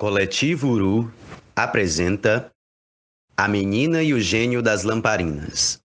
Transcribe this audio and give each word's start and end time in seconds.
Coletivo 0.00 0.68
Uru 0.68 1.12
apresenta 1.56 2.52
A 3.36 3.48
Menina 3.48 4.00
e 4.00 4.14
o 4.14 4.20
Gênio 4.20 4.62
das 4.62 4.84
Lamparinas. 4.84 5.80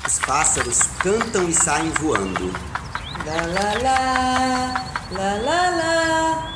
Os 0.08 0.20
pássaros 0.20 0.80
cantam 1.00 1.48
e 1.48 1.54
saem 1.54 1.92
voando. 2.02 2.52
La 3.26 3.46
la 3.46 3.74
la, 3.84 4.86
la 5.12 5.36
la 5.36 5.70
la. 5.70 6.49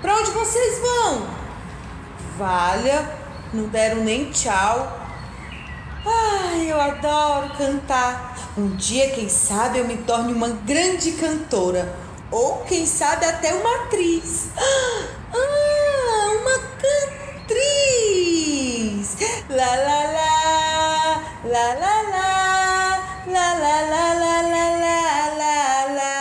Pra 0.00 0.16
onde 0.16 0.30
vocês 0.30 0.78
vão? 0.78 1.26
Valha, 2.38 3.06
não 3.52 3.64
deram 3.68 4.02
nem 4.02 4.30
tchau. 4.30 4.98
Ai, 6.06 6.70
eu 6.70 6.80
adoro 6.80 7.50
cantar. 7.56 8.34
Um 8.56 8.76
dia, 8.76 9.10
quem 9.10 9.28
sabe, 9.28 9.78
eu 9.78 9.84
me 9.86 9.98
torne 9.98 10.32
uma 10.32 10.48
grande 10.48 11.12
cantora. 11.12 11.94
Ou, 12.30 12.64
quem 12.64 12.86
sabe, 12.86 13.26
até 13.26 13.52
uma 13.54 13.84
atriz. 13.84 14.48
Ah, 15.32 16.26
uma 16.40 16.58
cantriz. 16.82 17.60
La 19.48 19.76
la 19.76 20.02
la, 20.16 21.22
la 21.44 21.66
la 21.74 22.02
la, 22.10 22.30
la 23.28 23.48
la 23.54 23.76
la 23.92 24.06
la 24.14 24.36
la 24.42 24.66
la 24.82 24.98
la 25.38 25.58
la. 25.94 26.14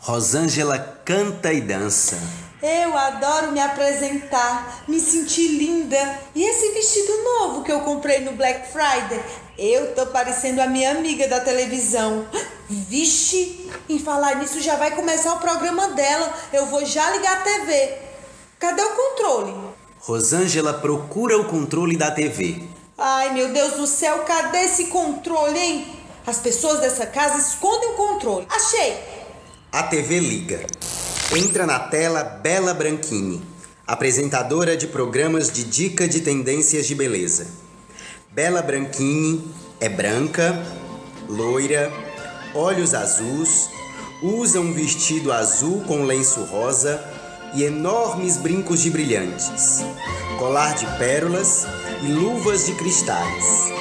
Rosângela 0.00 0.78
canta 1.04 1.52
e 1.52 1.60
dança. 1.60 2.43
Eu 2.66 2.96
adoro 2.96 3.52
me 3.52 3.60
apresentar, 3.60 4.84
me 4.88 4.98
sentir 4.98 5.48
linda. 5.48 5.98
E 6.34 6.42
esse 6.42 6.72
vestido 6.72 7.12
novo 7.22 7.62
que 7.62 7.70
eu 7.70 7.80
comprei 7.80 8.20
no 8.20 8.32
Black 8.32 8.72
Friday? 8.72 9.22
Eu 9.58 9.94
tô 9.94 10.06
parecendo 10.06 10.62
a 10.62 10.66
minha 10.66 10.92
amiga 10.92 11.28
da 11.28 11.40
televisão. 11.40 12.26
Vixe, 12.66 13.70
em 13.86 13.98
falar 13.98 14.36
nisso 14.36 14.62
já 14.62 14.76
vai 14.76 14.92
começar 14.92 15.34
o 15.34 15.40
programa 15.40 15.88
dela. 15.88 16.32
Eu 16.54 16.64
vou 16.64 16.82
já 16.86 17.10
ligar 17.10 17.36
a 17.36 17.40
TV. 17.42 17.98
Cadê 18.58 18.80
o 18.80 18.96
controle? 18.96 19.54
Rosângela 19.98 20.72
procura 20.72 21.36
o 21.36 21.44
controle 21.44 21.98
da 21.98 22.12
TV. 22.12 22.62
Ai, 22.96 23.34
meu 23.34 23.52
Deus 23.52 23.74
do 23.74 23.86
céu, 23.86 24.20
cadê 24.20 24.60
esse 24.60 24.86
controle, 24.86 25.58
hein? 25.58 25.86
As 26.26 26.38
pessoas 26.38 26.80
dessa 26.80 27.04
casa 27.04 27.36
escondem 27.36 27.90
o 27.90 27.92
controle. 27.92 28.46
Achei! 28.48 28.96
A 29.70 29.82
TV 29.82 30.18
liga. 30.18 30.64
Entra 31.32 31.66
na 31.66 31.78
tela 31.80 32.22
Bela 32.22 32.72
Branchini, 32.72 33.42
apresentadora 33.86 34.76
de 34.76 34.86
programas 34.86 35.50
de 35.50 35.64
dica 35.64 36.06
de 36.06 36.20
tendências 36.20 36.86
de 36.86 36.94
beleza. 36.94 37.46
Bela 38.30 38.62
Branchini 38.62 39.42
é 39.80 39.88
branca, 39.88 40.62
loira, 41.28 41.90
olhos 42.54 42.94
azuis, 42.94 43.68
usa 44.22 44.60
um 44.60 44.72
vestido 44.72 45.32
azul 45.32 45.82
com 45.88 46.04
lenço 46.04 46.44
rosa 46.44 47.02
e 47.54 47.64
enormes 47.64 48.36
brincos 48.36 48.80
de 48.80 48.90
brilhantes, 48.90 49.80
colar 50.38 50.74
de 50.76 50.86
pérolas 50.98 51.66
e 52.02 52.06
luvas 52.06 52.66
de 52.66 52.74
cristais. 52.74 53.72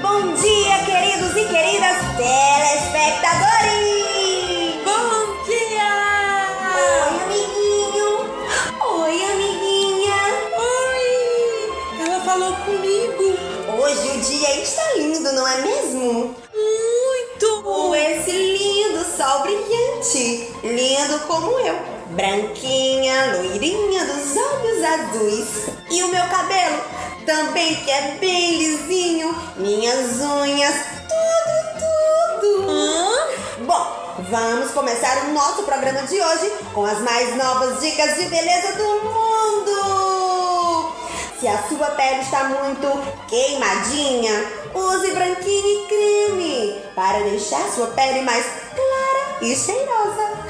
Bom 0.00 0.32
dia, 0.34 0.78
queridos 0.86 1.32
e 1.32 1.44
queridas 1.44 1.96
telespectadores! 2.16 3.95
Hoje 13.86 14.08
o 14.08 14.20
dia 14.20 14.62
está 14.64 14.82
lindo, 14.96 15.32
não 15.32 15.46
é 15.46 15.60
mesmo? 15.60 16.34
Muito! 16.52 17.62
Com 17.62 17.94
esse 17.94 18.32
lindo 18.32 19.04
sol 19.16 19.42
brilhante, 19.42 20.52
lindo 20.64 21.20
como 21.28 21.56
eu. 21.60 21.78
Branquinha, 22.06 23.36
loirinha 23.36 24.04
dos 24.06 24.36
olhos 24.36 24.82
azuis. 24.82 25.48
E 25.88 26.02
o 26.02 26.08
meu 26.08 26.24
cabelo 26.24 26.82
também 27.24 27.76
que 27.76 27.90
é 27.92 28.16
bem 28.18 28.58
lisinho. 28.58 29.32
Minhas 29.56 30.20
unhas, 30.20 30.74
tudo, 31.08 32.40
tudo. 32.40 32.68
Hã? 32.68 33.64
Bom, 33.66 34.24
vamos 34.28 34.72
começar 34.72 35.26
o 35.26 35.32
nosso 35.32 35.62
programa 35.62 36.02
de 36.08 36.20
hoje 36.20 36.50
com 36.74 36.84
as 36.84 36.98
mais 37.02 37.36
novas 37.36 37.80
dicas 37.80 38.16
de 38.16 38.24
beleza 38.24 38.72
do 38.72 39.04
mundo. 39.04 39.85
Se 41.46 41.50
a 41.50 41.62
sua 41.68 41.90
pele 41.90 42.22
está 42.22 42.42
muito 42.42 42.88
queimadinha, 43.28 44.32
use 44.74 45.12
branquinho 45.12 45.68
e 45.68 45.86
creme 45.86 46.82
para 46.92 47.20
deixar 47.20 47.70
sua 47.70 47.86
pele 47.86 48.22
mais 48.22 48.44
clara 48.74 49.36
e 49.40 49.54
cheirosa. 49.54 50.40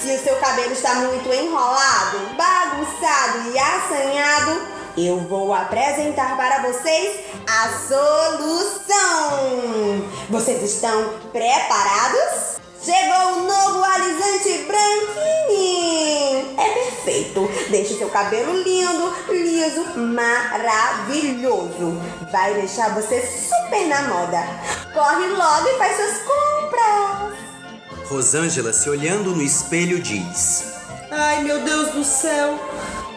Se 0.00 0.14
o 0.14 0.22
seu 0.22 0.36
cabelo 0.36 0.70
está 0.70 0.94
muito 0.94 1.28
enrolado, 1.32 2.18
bagunçado 2.36 3.50
e 3.52 3.58
assanhado, 3.58 4.60
eu 4.96 5.18
vou 5.22 5.52
apresentar 5.52 6.36
para 6.36 6.62
vocês 6.62 7.24
a 7.50 7.70
solução. 7.88 9.34
Vocês 10.30 10.62
estão 10.62 11.14
preparados? 11.32 12.53
Chegou 12.84 13.38
o 13.38 13.46
novo 13.46 13.82
alisante 13.82 14.66
Branquini! 14.66 16.54
É 16.58 16.68
perfeito! 16.68 17.50
Deixa 17.70 17.94
o 17.94 17.96
seu 17.96 18.10
cabelo 18.10 18.52
lindo, 18.62 19.10
liso, 19.30 19.86
maravilhoso! 19.96 21.98
Vai 22.30 22.52
deixar 22.52 22.94
você 22.94 23.22
super 23.22 23.86
na 23.86 24.02
moda! 24.02 24.46
Corre 24.92 25.28
logo 25.28 25.66
e 25.66 25.78
faz 25.78 25.96
suas 25.96 26.18
compras! 26.24 27.32
Rosângela, 28.06 28.70
se 28.74 28.90
olhando 28.90 29.30
no 29.30 29.40
espelho, 29.40 29.98
diz: 29.98 30.74
Ai, 31.10 31.42
meu 31.42 31.60
Deus 31.60 31.92
do 31.92 32.04
céu. 32.04 32.58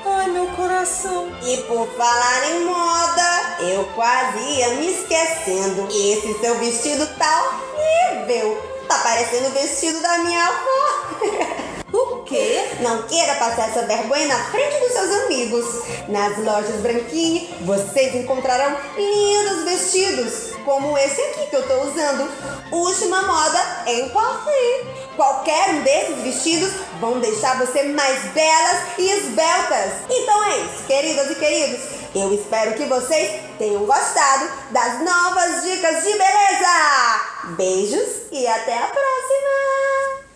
Ai, 0.06 0.30
meu 0.30 0.48
coração. 0.48 1.30
E 1.44 1.58
por 1.64 1.90
falar 1.98 2.52
em 2.52 2.64
moda, 2.64 3.58
eu 3.64 3.84
quase 3.94 4.40
ia 4.40 4.70
me 4.76 4.94
esquecendo. 4.94 5.90
Esse 5.92 6.40
seu 6.40 6.58
vestido 6.58 7.06
tá 7.18 7.44
horrível! 7.44 8.77
Tá 8.88 9.00
parecendo 9.00 9.50
o 9.50 9.52
vestido 9.52 10.00
da 10.02 10.18
minha 10.20 10.44
avó! 10.44 11.68
O 11.94 12.24
quê? 12.24 12.68
Não 12.82 13.04
queira 13.04 13.36
passar 13.36 13.70
essa 13.70 13.84
vergonha 13.84 14.28
na 14.28 14.44
frente 14.52 14.78
dos 14.82 14.92
seus 14.92 15.10
amigos. 15.24 15.66
Nas 16.10 16.38
lojas 16.38 16.82
Branquini, 16.82 17.50
vocês 17.62 18.14
encontrarão 18.14 18.78
lindos 18.98 19.64
vestidos, 19.64 20.54
como 20.66 20.98
esse 20.98 21.22
aqui 21.22 21.48
que 21.50 21.56
eu 21.56 21.66
tô 21.66 21.84
usando. 21.84 22.30
Última 22.72 23.22
moda 23.22 23.84
em 23.88 24.10
Paris. 24.10 24.86
Qualquer 25.16 25.70
um 25.70 25.82
desses 25.82 26.22
vestidos 26.22 26.74
vão 27.00 27.20
deixar 27.20 27.58
você 27.58 27.84
mais 27.84 28.22
belas 28.34 28.82
e 28.98 29.10
esbeltas. 29.10 29.94
Então 30.10 30.44
é 30.44 30.58
isso, 30.58 30.84
queridas 30.86 31.32
e 31.32 31.36
queridos. 31.36 31.97
Eu 32.16 32.34
espero 32.34 32.74
que 32.74 32.86
vocês 32.86 33.42
tenham 33.58 33.86
gostado 33.86 34.50
das 34.72 35.00
novas 35.02 35.64
dicas 35.64 36.04
de 36.04 36.12
beleza. 36.12 37.56
Beijos 37.58 38.10
e 38.32 38.48
até 38.48 38.78
a 38.78 38.88
próxima! 38.88 40.28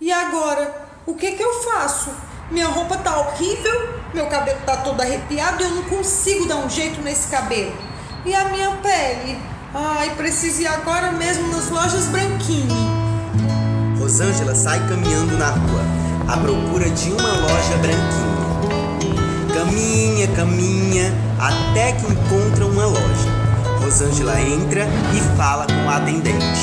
E 0.00 0.12
agora? 0.12 0.88
O 1.06 1.14
que 1.14 1.32
que 1.32 1.42
eu 1.42 1.62
faço? 1.62 2.10
Minha 2.50 2.66
roupa 2.66 2.96
tá 2.98 3.18
horrível, 3.18 3.88
meu 4.14 4.26
cabelo 4.26 4.58
tá 4.64 4.76
todo 4.78 5.00
arrepiado 5.00 5.62
e 5.62 5.66
eu 5.66 5.70
não 5.70 5.82
consigo 5.84 6.46
dar 6.46 6.56
um 6.56 6.68
jeito 6.68 7.00
nesse 7.02 7.28
cabelo. 7.28 7.72
E 8.24 8.34
a 8.34 8.44
minha 8.46 8.70
pele? 8.82 9.38
Ai, 9.74 10.14
preciso 10.16 10.62
ir 10.62 10.66
agora 10.66 11.12
mesmo 11.12 11.48
nas 11.48 11.68
lojas 11.68 12.06
Branquini. 12.06 12.88
Rosângela 13.98 14.54
sai 14.54 14.78
caminhando 14.88 15.36
na 15.36 15.50
rua, 15.50 15.82
à 16.26 16.36
procura 16.38 16.88
de 16.90 17.12
uma 17.12 17.32
loja 17.36 17.76
branquinha. 17.76 18.37
Caminha, 19.58 20.28
caminha, 20.36 21.12
até 21.36 21.90
que 21.90 22.06
encontra 22.06 22.64
uma 22.64 22.86
loja. 22.86 23.28
Rosângela 23.82 24.40
entra 24.40 24.86
e 25.12 25.36
fala 25.36 25.66
com 25.66 25.90
a 25.90 25.96
atendente. 25.96 26.60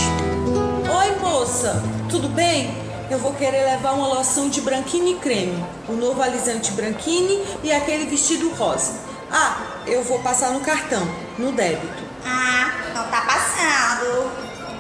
Oi, 0.97 1.19
moça, 1.19 1.83
tudo 2.09 2.29
bem? 2.29 2.73
eu 3.11 3.19
vou 3.19 3.33
querer 3.33 3.65
levar 3.65 3.91
uma 3.91 4.07
loção 4.07 4.47
de 4.47 4.61
branquine 4.61 5.15
creme, 5.15 5.61
o 5.89 5.91
um 5.91 5.95
novo 5.97 6.21
alisante 6.21 6.71
branquine 6.71 7.43
e 7.61 7.69
aquele 7.69 8.05
vestido 8.05 8.49
rosa. 8.53 8.93
Ah, 9.29 9.57
eu 9.85 10.01
vou 10.01 10.19
passar 10.19 10.51
no 10.51 10.61
cartão, 10.61 11.05
no 11.37 11.51
débito. 11.51 12.01
Ah, 12.25 12.71
não 12.95 13.07
tá 13.07 13.21
passando. 13.27 14.31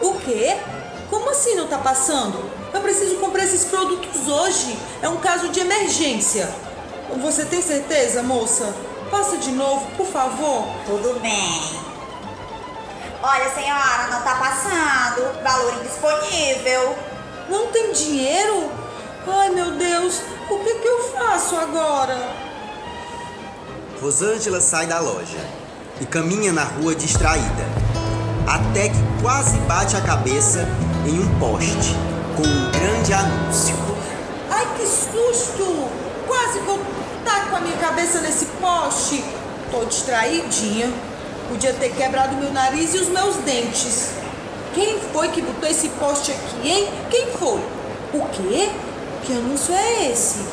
O 0.01 0.17
quê? 0.21 0.55
Como 1.09 1.31
assim 1.31 1.55
não 1.55 1.67
tá 1.67 1.79
passando? 1.79 2.49
Eu 2.73 2.79
preciso 2.79 3.17
comprar 3.17 3.43
esses 3.43 3.65
produtos 3.65 4.25
hoje. 4.25 4.77
É 5.01 5.09
um 5.09 5.17
caso 5.17 5.49
de 5.49 5.59
emergência. 5.59 6.49
Você 7.21 7.45
tem 7.45 7.61
certeza, 7.61 8.23
moça? 8.23 8.73
Passa 9.09 9.37
de 9.37 9.51
novo, 9.51 9.85
por 9.95 10.07
favor. 10.07 10.65
Tudo 10.85 11.19
bem. 11.21 11.85
Olha, 13.21 13.49
senhora, 13.53 14.07
não 14.11 14.21
tá 14.21 14.35
passando. 14.35 15.43
Valor 15.43 15.73
indisponível. 15.79 16.95
Não 17.49 17.67
tem 17.67 17.91
dinheiro? 17.91 18.69
Ai, 19.27 19.49
meu 19.49 19.71
Deus, 19.71 20.21
o 20.49 20.59
que, 20.59 20.75
que 20.75 20.87
eu 20.87 21.03
faço 21.13 21.55
agora? 21.55 22.15
Rosângela 24.01 24.61
sai 24.61 24.85
da 24.85 24.99
loja 24.99 25.39
e 25.99 26.05
caminha 26.05 26.53
na 26.53 26.63
rua 26.63 26.93
distraída, 26.93 27.65
até 28.47 28.89
que 28.89 29.21
quase 29.21 29.57
bate 29.59 29.95
a 29.95 30.01
cabeça 30.01 30.67
em 31.07 31.19
um 31.19 31.39
poste 31.39 31.95
com 32.35 32.43
um 32.43 32.71
grande 32.71 33.13
anúncio. 33.13 33.75
Ai, 34.51 34.67
que 34.77 34.85
susto! 34.85 35.94
Quase 36.55 36.59
que 36.59 36.67
eu 36.67 36.79
taco 37.25 37.55
a 37.55 37.59
minha 37.59 37.77
cabeça 37.77 38.21
nesse 38.21 38.45
poste. 38.61 39.23
Tô 39.71 39.83
distraidinha. 39.85 40.91
Podia 41.49 41.73
ter 41.73 41.89
quebrado 41.89 42.35
meu 42.37 42.51
nariz 42.53 42.93
e 42.93 42.97
os 42.97 43.09
meus 43.09 43.35
dentes. 43.37 44.11
Quem 44.73 44.99
foi 45.11 45.29
que 45.29 45.41
botou 45.41 45.69
esse 45.69 45.89
poste 45.89 46.31
aqui, 46.31 46.69
hein? 46.69 46.89
Quem 47.09 47.27
foi? 47.33 47.59
O 48.13 48.27
quê? 48.31 48.69
Que 49.23 49.33
anúncio 49.33 49.73
é 49.73 50.11
esse? 50.11 50.45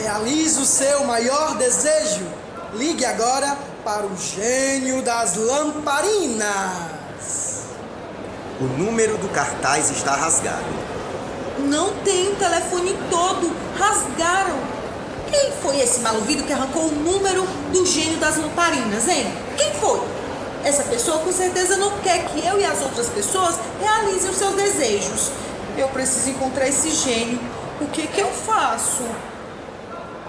Realize 0.00 0.60
o 0.60 0.64
seu 0.64 1.04
maior 1.04 1.56
desejo. 1.56 2.26
Ligue 2.74 3.04
agora 3.04 3.56
para 3.84 4.06
o 4.06 4.16
gênio 4.16 5.02
das 5.02 5.36
lamparinas. 5.36 6.44
O 8.60 8.64
número 8.64 9.18
do 9.18 9.28
cartaz 9.28 9.90
está 9.90 10.14
rasgado. 10.14 10.79
Não 11.68 11.94
tem 12.04 12.28
o 12.32 12.36
telefone 12.36 12.96
todo. 13.10 13.50
Rasgaram. 13.76 14.58
Quem 15.30 15.52
foi 15.62 15.80
esse 15.80 16.00
maluvido 16.00 16.42
que 16.42 16.52
arrancou 16.52 16.86
o 16.86 16.92
número 16.92 17.46
do 17.72 17.86
gênio 17.86 18.18
das 18.18 18.36
lamparinas, 18.36 19.06
hein? 19.08 19.26
Quem 19.56 19.72
foi? 19.74 20.00
Essa 20.64 20.82
pessoa 20.84 21.18
com 21.18 21.32
certeza 21.32 21.76
não 21.76 21.98
quer 22.00 22.26
que 22.26 22.44
eu 22.44 22.60
e 22.60 22.64
as 22.64 22.82
outras 22.82 23.08
pessoas 23.08 23.56
realizem 23.80 24.30
os 24.30 24.36
seus 24.36 24.54
desejos. 24.54 25.30
Eu 25.78 25.88
preciso 25.88 26.30
encontrar 26.30 26.68
esse 26.68 26.90
gênio. 26.90 27.38
O 27.80 27.86
que 27.86 28.06
que 28.06 28.20
eu 28.20 28.28
faço? 28.28 29.04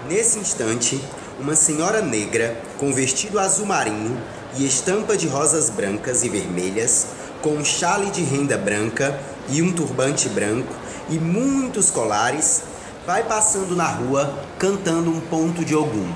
Nesse 0.08 0.38
instante, 0.38 1.02
uma 1.38 1.54
senhora 1.54 2.00
negra 2.00 2.56
com 2.78 2.92
vestido 2.92 3.38
azul 3.38 3.66
marinho 3.66 4.16
e 4.56 4.66
estampa 4.66 5.16
de 5.16 5.26
rosas 5.26 5.68
brancas 5.68 6.22
e 6.22 6.28
vermelhas 6.28 7.08
com 7.42 7.50
um 7.50 7.64
chale 7.64 8.10
de 8.10 8.22
renda 8.22 8.56
branca 8.56 9.18
e 9.48 9.60
um 9.60 9.72
turbante 9.72 10.28
branco 10.28 10.72
e 11.12 11.18
muitos 11.18 11.90
colares, 11.90 12.62
vai 13.06 13.22
passando 13.24 13.76
na 13.76 13.86
rua 13.86 14.32
cantando 14.58 15.10
um 15.10 15.20
ponto 15.20 15.62
de 15.62 15.76
Ogum. 15.76 16.10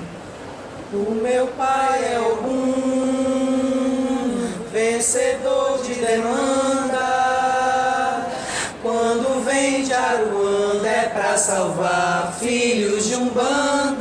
O 0.91 1.11
meu 1.11 1.45
pai 1.49 2.15
é 2.15 2.19
Ogum, 2.19 3.27
vencedor 4.73 5.83
de 5.83 5.93
demanda. 5.93 6.97
Quando 8.81 9.45
vem 9.45 9.83
de 9.83 9.93
Aruanda 9.93 10.87
é 10.87 11.09
pra 11.09 11.37
salvar 11.37 12.33
filhos 12.39 13.05
de 13.05 13.15
Umbanda. 13.15 13.57
salve 13.77 13.96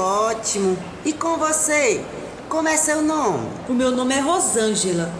ótimo. 0.00 0.76
E 1.04 1.12
com 1.12 1.36
você? 1.36 2.04
Como 2.48 2.68
é 2.68 2.76
seu 2.76 3.02
nome? 3.02 3.48
O 3.68 3.72
meu 3.72 3.90
nome 3.90 4.14
é 4.14 4.20
Rosângela. 4.20 5.12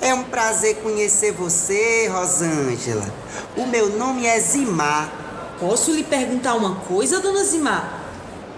É 0.00 0.14
um 0.14 0.24
prazer 0.24 0.76
conhecer 0.76 1.32
você, 1.32 2.06
Rosângela. 2.08 3.04
O 3.56 3.66
meu 3.66 3.96
nome 3.96 4.26
é 4.26 4.38
Zimar. 4.38 5.10
Posso 5.58 5.90
lhe 5.90 6.04
perguntar 6.04 6.54
uma 6.54 6.76
coisa, 6.76 7.18
dona 7.18 7.42
Zimar? 7.42 8.02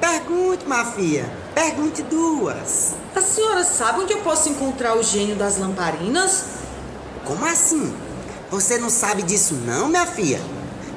Pergunte, 0.01 0.67
Mafia. 0.67 1.31
Pergunte 1.55 2.03
duas. 2.03 2.95
A 3.15 3.21
senhora 3.21 3.65
sabe 3.65 4.01
onde 4.01 4.13
eu 4.13 4.19
posso 4.19 4.49
encontrar 4.49 4.97
o 4.97 5.03
gênio 5.03 5.37
das 5.37 5.59
lamparinas? 5.59 6.45
Como 7.25 7.45
assim? 7.45 7.95
Você 8.51 8.79
não 8.79 8.91
sabe 8.91 9.23
disso 9.23 9.55
não, 9.55 9.89
minha 9.89 10.07
filha? 10.07 10.41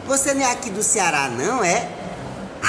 Você 0.08 0.34
não 0.34 0.42
é 0.42 0.52
aqui 0.52 0.70
do 0.70 0.84
Ceará, 0.84 1.30
não, 1.30 1.64
é? 1.64 1.90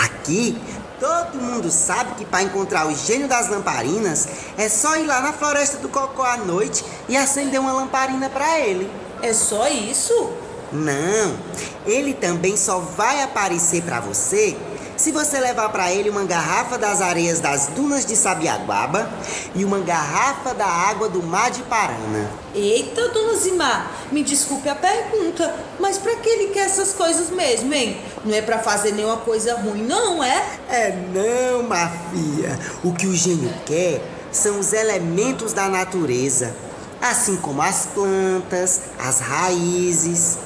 Aqui 0.04 0.58
Todo 1.02 1.34
mundo 1.34 1.68
sabe 1.68 2.14
que 2.14 2.24
para 2.24 2.44
encontrar 2.44 2.86
o 2.86 2.94
gênio 2.94 3.26
das 3.26 3.48
lamparinas 3.48 4.28
é 4.56 4.68
só 4.68 4.96
ir 4.96 5.04
lá 5.04 5.20
na 5.20 5.32
floresta 5.32 5.78
do 5.78 5.88
Cocó 5.88 6.22
à 6.22 6.36
noite 6.36 6.84
e 7.08 7.16
acender 7.16 7.58
uma 7.58 7.72
lamparina 7.72 8.30
para 8.30 8.60
ele. 8.60 8.88
É 9.20 9.32
só 9.32 9.66
isso? 9.66 10.30
Não. 10.70 11.36
Ele 11.84 12.14
também 12.14 12.56
só 12.56 12.78
vai 12.78 13.20
aparecer 13.20 13.82
para 13.82 13.98
você 13.98 14.56
se 14.96 15.10
você 15.10 15.38
levar 15.38 15.68
para 15.70 15.92
ele 15.92 16.10
uma 16.10 16.24
garrafa 16.24 16.78
das 16.78 17.00
areias 17.00 17.40
das 17.40 17.68
dunas 17.68 18.04
de 18.04 18.16
Sabiaguaba 18.16 19.10
e 19.54 19.64
uma 19.64 19.80
garrafa 19.80 20.54
da 20.54 20.66
água 20.66 21.08
do 21.08 21.22
mar 21.22 21.50
de 21.50 21.62
Parana. 21.62 22.30
Eita, 22.54 23.08
dona 23.08 23.34
Zimar, 23.34 23.90
me 24.10 24.22
desculpe 24.22 24.68
a 24.68 24.74
pergunta, 24.74 25.54
mas 25.80 25.98
para 25.98 26.16
que 26.16 26.28
ele 26.28 26.52
quer 26.52 26.66
essas 26.66 26.92
coisas 26.92 27.30
mesmo, 27.30 27.72
hein? 27.72 28.00
Não 28.24 28.34
é 28.34 28.42
para 28.42 28.58
fazer 28.58 28.92
nenhuma 28.92 29.16
coisa 29.18 29.54
ruim, 29.56 29.82
não 29.82 30.22
é? 30.22 30.44
É 30.68 30.94
não, 31.12 31.62
Mafia. 31.62 32.58
O 32.84 32.92
que 32.92 33.06
o 33.06 33.14
gênio 33.14 33.52
quer 33.64 34.00
são 34.30 34.58
os 34.58 34.72
elementos 34.72 35.52
da 35.52 35.68
natureza, 35.68 36.54
assim 37.00 37.36
como 37.36 37.60
as 37.60 37.86
plantas, 37.86 38.80
as 38.98 39.20
raízes. 39.20 40.38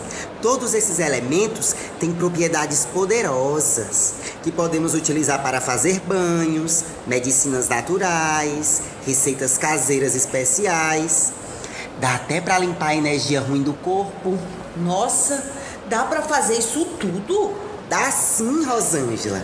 Todos 0.42 0.74
esses 0.74 0.98
elementos 0.98 1.74
têm 1.98 2.12
propriedades 2.12 2.86
poderosas 2.92 4.14
que 4.42 4.52
podemos 4.52 4.94
utilizar 4.94 5.42
para 5.42 5.60
fazer 5.60 6.00
banhos, 6.00 6.84
medicinas 7.06 7.68
naturais, 7.68 8.82
receitas 9.06 9.56
caseiras 9.56 10.14
especiais. 10.14 11.32
Dá 12.00 12.16
até 12.16 12.40
para 12.40 12.58
limpar 12.58 12.88
a 12.88 12.96
energia 12.96 13.40
ruim 13.40 13.62
do 13.62 13.72
corpo. 13.72 14.38
Nossa, 14.76 15.42
dá 15.88 16.04
para 16.04 16.20
fazer 16.22 16.58
isso 16.58 16.84
tudo? 17.00 17.54
Dá 17.88 18.10
sim, 18.10 18.64
Rosângela. 18.64 19.42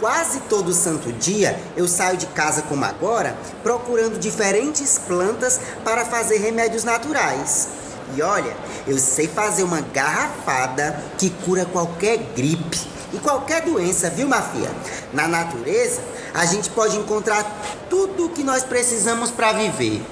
Quase 0.00 0.40
todo 0.48 0.72
santo 0.72 1.12
dia 1.12 1.56
eu 1.76 1.86
saio 1.86 2.16
de 2.16 2.26
casa 2.26 2.62
como 2.62 2.84
agora, 2.84 3.36
procurando 3.62 4.18
diferentes 4.18 4.98
plantas 4.98 5.60
para 5.84 6.04
fazer 6.04 6.38
remédios 6.38 6.82
naturais. 6.82 7.68
E 8.16 8.22
olha, 8.22 8.56
eu 8.86 8.98
sei 8.98 9.26
fazer 9.26 9.62
uma 9.62 9.80
garrafada 9.80 11.02
que 11.18 11.30
cura 11.30 11.64
qualquer 11.64 12.18
gripe 12.34 12.80
e 13.12 13.18
qualquer 13.18 13.62
doença, 13.62 14.10
viu, 14.10 14.28
Mafia? 14.28 14.70
Na 15.12 15.28
natureza, 15.28 16.02
a 16.34 16.44
gente 16.46 16.70
pode 16.70 16.96
encontrar 16.96 17.44
tudo 17.88 18.26
o 18.26 18.28
que 18.30 18.42
nós 18.42 18.64
precisamos 18.64 19.30
para 19.30 19.52
viver. 19.52 20.02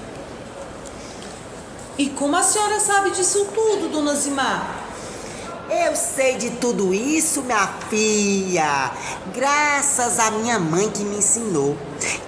E 1.97 2.09
como 2.09 2.35
a 2.35 2.43
senhora 2.43 2.79
sabe 2.79 3.11
disso 3.11 3.45
tudo, 3.53 3.89
dona 3.89 4.15
Zimar? 4.15 4.80
Eu 5.73 5.95
sei 5.95 6.35
de 6.35 6.49
tudo 6.49 6.93
isso, 6.93 7.41
minha 7.43 7.65
filha, 7.89 8.91
graças 9.33 10.19
à 10.19 10.29
minha 10.29 10.59
mãe 10.59 10.89
que 10.89 11.01
me 11.01 11.15
ensinou. 11.15 11.77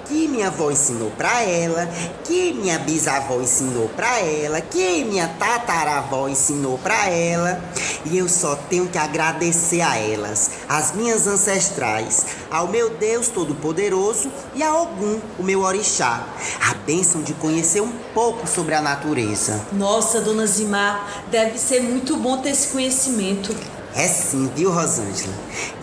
que 0.05 0.27
minha 0.27 0.47
avó 0.47 0.69
ensinou 0.69 1.09
para 1.11 1.41
ela, 1.41 1.87
que 2.23 2.53
minha 2.53 2.77
bisavó 2.77 3.41
ensinou 3.41 3.89
para 3.89 4.19
ela, 4.19 4.61
que 4.61 5.03
minha 5.03 5.27
tataravó 5.27 6.29
ensinou 6.29 6.77
para 6.77 7.09
ela, 7.09 7.59
e 8.05 8.17
eu 8.17 8.29
só 8.29 8.55
tenho 8.55 8.87
que 8.87 8.97
agradecer 8.97 9.81
a 9.81 9.97
elas, 9.97 10.51
as 10.69 10.93
minhas 10.93 11.25
ancestrais, 11.25 12.25
ao 12.53 12.67
meu 12.67 12.91
Deus 12.91 13.29
Todo-Poderoso 13.29 14.31
e 14.53 14.61
a 14.61 14.79
Ogum, 14.79 15.19
o 15.39 15.43
meu 15.43 15.61
orixá, 15.61 16.23
a 16.61 16.75
bênção 16.85 17.23
de 17.23 17.33
conhecer 17.33 17.81
um 17.81 17.91
pouco 18.13 18.45
sobre 18.45 18.75
a 18.75 18.81
natureza. 18.81 19.59
Nossa, 19.71 20.21
dona 20.21 20.45
Zimar, 20.45 21.25
deve 21.31 21.57
ser 21.57 21.81
muito 21.81 22.15
bom 22.15 22.37
ter 22.37 22.51
esse 22.51 22.67
conhecimento. 22.67 23.55
É 23.95 24.07
sim, 24.07 24.51
viu, 24.55 24.71
Rosângela? 24.71 25.33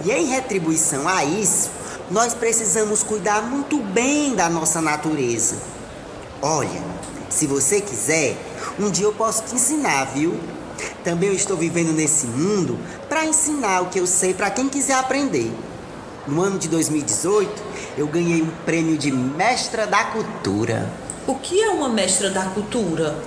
E 0.04 0.12
em 0.12 0.26
retribuição 0.26 1.08
a 1.08 1.24
isso, 1.24 1.70
nós 2.08 2.34
precisamos 2.34 3.02
cuidar 3.02 3.42
muito 3.42 3.78
bem 3.78 4.36
da 4.36 4.48
nossa 4.48 4.80
natureza. 4.80 5.56
Olha, 6.40 6.82
se 7.28 7.48
você 7.48 7.80
quiser, 7.80 8.36
um 8.78 8.88
dia 8.88 9.06
eu 9.06 9.12
posso 9.12 9.42
te 9.42 9.56
ensinar, 9.56 10.04
viu? 10.14 10.38
Também 11.02 11.30
eu 11.30 11.34
estou 11.34 11.56
vivendo 11.56 11.92
nesse 11.92 12.26
mundo 12.26 12.78
para 13.08 13.24
ensinar 13.24 13.80
o 13.80 13.86
que 13.86 13.98
eu 13.98 14.06
sei 14.06 14.32
para 14.32 14.50
quem 14.50 14.68
quiser 14.68 14.94
aprender. 14.94 15.52
No 16.30 16.42
ano 16.42 16.60
de 16.60 16.68
2018, 16.68 17.50
eu 17.98 18.06
ganhei 18.06 18.40
um 18.40 18.50
prêmio 18.64 18.96
de 18.96 19.10
Mestra 19.10 19.84
da 19.84 20.04
Cultura. 20.04 20.88
O 21.26 21.34
que 21.34 21.60
é 21.60 21.70
uma 21.70 21.88
mestra 21.88 22.30
da 22.30 22.44
cultura? 22.44 23.20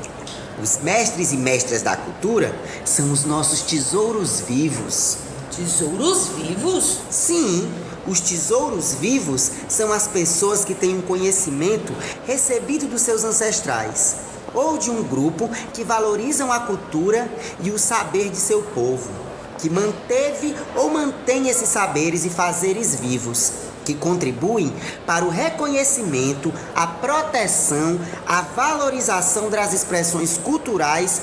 Os 0.61 0.77
mestres 0.77 1.33
e 1.33 1.37
mestras 1.37 1.81
da 1.81 1.97
cultura 1.97 2.55
são 2.85 3.11
os 3.11 3.25
nossos 3.25 3.61
tesouros 3.63 4.39
vivos. 4.39 5.17
Tesouros 5.53 6.29
vivos? 6.29 6.99
Sim, 7.09 7.69
os 8.07 8.21
tesouros 8.21 8.93
vivos 8.93 9.51
são 9.67 9.91
as 9.91 10.07
pessoas 10.07 10.63
que 10.63 10.73
têm 10.73 10.97
um 10.99 11.01
conhecimento 11.01 11.93
recebido 12.25 12.87
dos 12.87 13.01
seus 13.01 13.25
ancestrais 13.25 14.15
ou 14.53 14.77
de 14.77 14.89
um 14.89 15.03
grupo 15.03 15.49
que 15.73 15.83
valorizam 15.83 16.51
a 16.51 16.61
cultura 16.61 17.29
e 17.61 17.69
o 17.69 17.79
saber 17.79 18.29
de 18.29 18.37
seu 18.37 18.61
povo, 18.61 19.09
que 19.57 19.69
manteve 19.69 20.55
ou 20.75 20.89
mantém 20.89 21.49
esses 21.49 21.69
saberes 21.69 22.25
e 22.25 22.29
fazeres 22.29 22.95
vivos, 22.95 23.51
que 23.85 23.93
contribuem 23.93 24.73
para 25.05 25.25
o 25.25 25.29
reconhecimento, 25.29 26.53
a 26.75 26.87
proteção, 26.87 27.99
a 28.25 28.41
valorização 28.41 29.49
das 29.49 29.73
expressões 29.73 30.37
culturais 30.37 31.21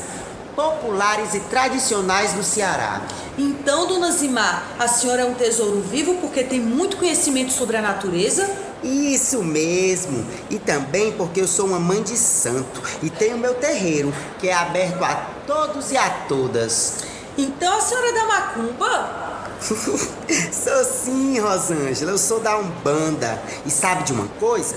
populares 0.55 1.35
e 1.35 1.41
tradicionais 1.41 2.35
do 2.35 2.43
Ceará. 2.43 3.01
Então, 3.39 3.87
dona 3.87 4.11
Zimar, 4.13 4.63
a 4.79 4.87
senhora 4.87 5.23
é 5.23 5.25
um 5.25 5.33
tesouro 5.33 5.81
vivo 5.81 6.17
porque 6.17 6.45
tem 6.45 6.61
muito 6.61 6.99
conhecimento 6.99 7.53
sobre 7.53 7.79
a 7.79 7.83
natureza? 7.83 8.51
Isso 8.83 9.43
mesmo. 9.43 10.27
E 10.51 10.59
também 10.59 11.13
porque 11.13 11.41
eu 11.41 11.49
sou 11.49 11.67
uma 11.67 11.81
mãe 11.81 12.03
de 12.03 12.17
santo 12.17 12.83
e 13.03 13.09
tenho 13.09 13.39
meu 13.39 13.55
terreiro, 13.55 14.13
que 14.39 14.49
é 14.49 14.55
aberto 14.55 15.03
a 15.03 15.15
todos 15.47 15.93
e 15.93 15.97
a 15.97 16.11
todas. 16.29 17.10
Então 17.37 17.77
a 17.77 17.81
senhora 17.81 18.09
é 18.09 18.13
da 18.13 18.25
macumba? 18.25 19.21
sou 19.61 20.85
sim, 20.85 21.39
Rosângela, 21.39 22.13
eu 22.13 22.19
sou 22.19 22.41
da 22.41 22.59
Umbanda. 22.59 23.41
E 23.67 23.71
sabe 23.71 24.05
de 24.05 24.13
uma 24.13 24.27
coisa? 24.39 24.75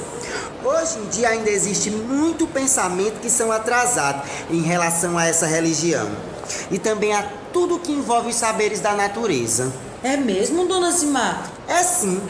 Hoje 0.64 1.00
em 1.00 1.08
dia 1.08 1.30
ainda 1.30 1.50
existe 1.50 1.90
muito 1.90 2.48
pensamento 2.48 3.20
que 3.22 3.30
são 3.30 3.52
atrasados 3.52 4.30
em 4.50 4.62
relação 4.62 5.18
a 5.18 5.26
essa 5.26 5.48
religião. 5.48 6.10
E 6.70 6.78
também 6.78 7.14
a 7.14 7.24
tudo 7.52 7.80
que 7.80 7.92
envolve 7.92 8.30
os 8.30 8.36
saberes 8.36 8.80
da 8.80 8.94
natureza. 8.94 9.72
É 10.04 10.18
mesmo, 10.18 10.68
dona 10.68 10.92
Zimar? 10.92 11.53
É 11.68 11.84
sim. 11.84 12.22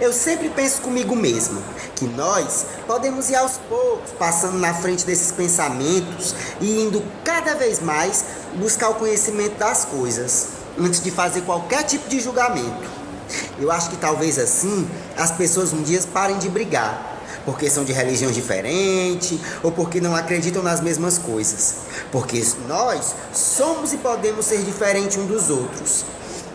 Eu 0.00 0.12
sempre 0.12 0.48
penso 0.48 0.80
comigo 0.80 1.14
mesmo 1.14 1.62
que 1.94 2.06
nós 2.06 2.66
podemos 2.86 3.28
ir 3.28 3.36
aos 3.36 3.58
poucos, 3.68 4.10
passando 4.18 4.58
na 4.58 4.72
frente 4.72 5.04
desses 5.04 5.32
pensamentos 5.32 6.34
e 6.60 6.80
indo 6.82 7.02
cada 7.24 7.54
vez 7.54 7.80
mais 7.80 8.24
buscar 8.56 8.88
o 8.90 8.94
conhecimento 8.94 9.58
das 9.58 9.84
coisas, 9.84 10.48
antes 10.78 11.00
de 11.00 11.10
fazer 11.10 11.42
qualquer 11.42 11.82
tipo 11.82 12.08
de 12.08 12.20
julgamento. 12.20 12.88
Eu 13.58 13.70
acho 13.70 13.90
que 13.90 13.96
talvez 13.96 14.38
assim 14.38 14.88
as 15.16 15.32
pessoas 15.32 15.72
um 15.72 15.82
dia 15.82 16.00
parem 16.12 16.38
de 16.38 16.48
brigar, 16.48 17.18
porque 17.44 17.68
são 17.68 17.84
de 17.84 17.92
religião 17.92 18.30
diferente 18.30 19.38
ou 19.62 19.70
porque 19.72 20.00
não 20.00 20.14
acreditam 20.14 20.62
nas 20.62 20.80
mesmas 20.80 21.18
coisas. 21.18 21.76
Porque 22.10 22.42
nós 22.66 23.14
somos 23.34 23.92
e 23.92 23.98
podemos 23.98 24.46
ser 24.46 24.62
diferentes 24.62 25.18
um 25.18 25.26
dos 25.26 25.50
outros. 25.50 26.04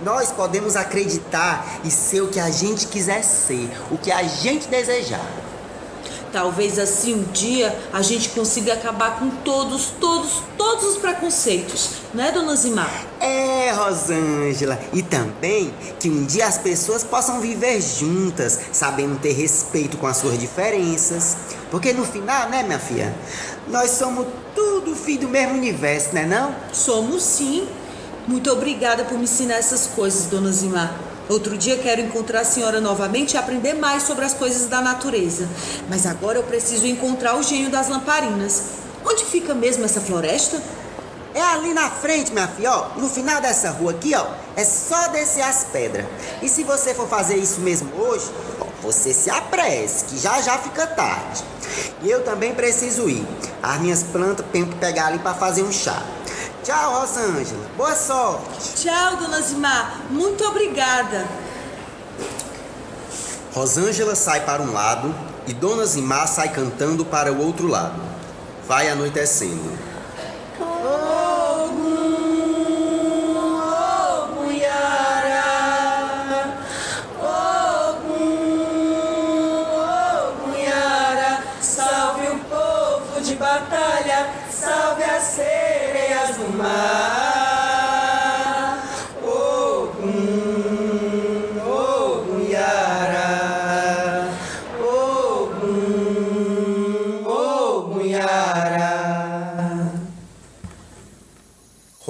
Nós 0.04 0.32
podemos 0.32 0.76
acreditar 0.76 1.80
e 1.84 1.92
ser 1.92 2.22
o 2.22 2.28
que 2.28 2.40
a 2.40 2.50
gente 2.50 2.88
quiser 2.88 3.24
ser, 3.24 3.70
o 3.90 3.98
que 3.98 4.12
a 4.12 4.24
gente 4.24 4.68
desejar. 4.68 5.26
Talvez 6.34 6.80
assim 6.80 7.14
um 7.14 7.24
dia 7.32 7.78
a 7.94 8.02
gente 8.02 8.30
consiga 8.30 8.74
acabar 8.74 9.20
com 9.20 9.30
todos, 9.30 9.94
todos, 10.00 10.42
todos 10.58 10.84
os 10.86 10.98
preconceitos, 10.98 11.92
né, 12.12 12.32
dona 12.32 12.56
Zimar? 12.56 12.92
É, 13.20 13.72
Rosângela. 13.72 14.80
E 14.92 15.04
também 15.04 15.72
que 16.00 16.10
um 16.10 16.26
dia 16.26 16.48
as 16.48 16.58
pessoas 16.58 17.04
possam 17.04 17.40
viver 17.40 17.80
juntas, 17.80 18.60
sabendo 18.72 19.20
ter 19.20 19.34
respeito 19.34 19.96
com 19.98 20.08
as 20.08 20.18
suas 20.18 20.40
diferenças. 20.40 21.38
Porque 21.70 21.94
no 21.94 22.04
final, 22.04 22.50
né, 22.50 22.64
minha 22.64 22.80
filha? 22.80 23.14
Nós 23.68 23.92
somos 23.92 24.26
tudo 24.56 24.96
filho 24.96 25.22
do 25.22 25.30
mesmo 25.30 25.54
universo, 25.54 26.16
né 26.16 26.26
não? 26.26 26.56
Somos 26.74 27.22
sim. 27.22 27.68
Muito 28.26 28.50
obrigada 28.50 29.04
por 29.04 29.18
me 29.18 29.26
ensinar 29.26 29.56
essas 29.56 29.88
coisas, 29.88 30.28
dona 30.28 30.50
Zimar. 30.50 30.98
Outro 31.28 31.58
dia 31.58 31.78
quero 31.78 32.00
encontrar 32.00 32.40
a 32.42 32.46
senhora 32.46 32.80
novamente 32.80 33.34
e 33.34 33.38
aprender 33.38 33.74
mais 33.74 34.04
sobre 34.04 34.24
as 34.24 34.34
coisas 34.34 34.68
da 34.68 34.80
natureza. 34.80 35.48
Mas 35.90 36.06
agora 36.06 36.38
eu 36.38 36.44
preciso 36.44 36.88
encontrar 36.88 37.38
o 37.38 37.44
gênio 37.44 37.70
das 37.70 37.90
lamparinas. 37.90 38.64
Onde 39.06 39.26
fica 39.26 39.54
mesmo 39.54 39.84
essa 39.84 40.00
floresta? 40.00 40.62
É 41.34 41.42
ali 41.42 41.74
na 41.74 41.90
frente, 41.90 42.32
minha 42.32 42.48
filha, 42.48 42.72
ó. 42.72 42.90
No 42.98 43.10
final 43.10 43.42
dessa 43.42 43.72
rua 43.72 43.92
aqui, 43.92 44.16
ó. 44.16 44.26
É 44.56 44.64
só 44.64 45.10
descer 45.10 45.42
as 45.42 45.66
pedras. 45.66 46.06
E 46.42 46.48
se 46.48 46.64
você 46.64 46.94
for 46.94 47.10
fazer 47.10 47.36
isso 47.36 47.60
mesmo 47.60 47.90
hoje, 47.98 48.32
ó, 48.62 48.66
você 48.82 49.14
se 49.14 49.30
apresse, 49.30 50.06
que 50.06 50.18
já 50.18 50.42
já 50.42 50.58
fica 50.60 50.88
tarde. 50.88 51.44
E 52.02 52.10
eu 52.10 52.24
também 52.24 52.54
preciso 52.54 53.10
ir. 53.10 53.28
As 53.62 53.82
minhas 53.82 54.04
plantas 54.04 54.46
tenho 54.54 54.68
que 54.68 54.76
pegar 54.76 55.08
ali 55.08 55.20
para 55.20 55.34
fazer 55.34 55.64
um 55.64 55.72
chá. 55.72 56.02
Tchau, 56.64 57.02
Rosângela. 57.02 57.68
Boa 57.76 57.94
sorte. 57.94 58.84
Tchau, 58.84 59.18
dona 59.18 59.42
Zimar. 59.42 60.02
Muito 60.10 60.46
obrigada. 60.46 61.28
Rosângela 63.54 64.16
sai 64.16 64.46
para 64.46 64.62
um 64.62 64.72
lado 64.72 65.14
e 65.46 65.54
Dona 65.54 65.86
Zimar 65.86 66.26
sai 66.28 66.50
cantando 66.54 67.04
para 67.04 67.34
o 67.34 67.40
outro 67.40 67.68
lado. 67.68 68.02
Vai 68.66 68.90
anoitecendo. 68.90 69.78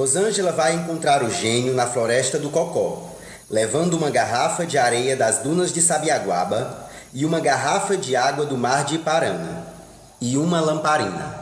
Rosângela 0.03 0.51
vai 0.51 0.73
encontrar 0.73 1.23
o 1.23 1.31
gênio 1.31 1.73
na 1.73 1.87
floresta 1.87 2.37
do 2.37 2.49
Cocó, 2.49 3.09
levando 3.49 3.93
uma 3.93 4.09
garrafa 4.09 4.65
de 4.65 4.77
areia 4.77 5.15
das 5.15 5.37
dunas 5.37 5.71
de 5.71 5.81
Sabiaguaba 5.81 6.89
e 7.13 7.25
uma 7.25 7.39
garrafa 7.39 7.95
de 7.95 8.13
água 8.13 8.45
do 8.45 8.57
mar 8.57 8.83
de 8.83 8.95
Iparana 8.95 9.65
e 10.19 10.37
uma 10.37 10.59
lamparina. 10.59 11.39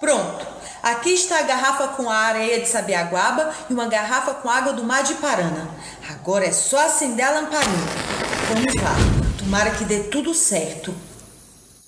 Pronto. 0.00 0.44
Aqui 0.82 1.10
está 1.10 1.38
a 1.38 1.42
garrafa 1.42 1.86
com 1.88 2.10
a 2.10 2.16
areia 2.16 2.60
de 2.60 2.66
Sabiaguaba 2.66 3.54
e 3.70 3.72
uma 3.72 3.86
garrafa 3.86 4.34
com 4.34 4.50
água 4.50 4.72
do 4.72 4.82
mar 4.82 5.04
de 5.04 5.14
Parana. 5.14 5.70
Agora 6.08 6.44
é 6.44 6.50
só 6.50 6.84
acender 6.84 7.24
a 7.24 7.30
lamparina. 7.30 7.86
Vamos 8.48 8.74
lá. 8.82 8.96
Tomara 9.38 9.70
que 9.70 9.84
dê 9.84 10.00
tudo 10.00 10.34
certo. 10.34 10.92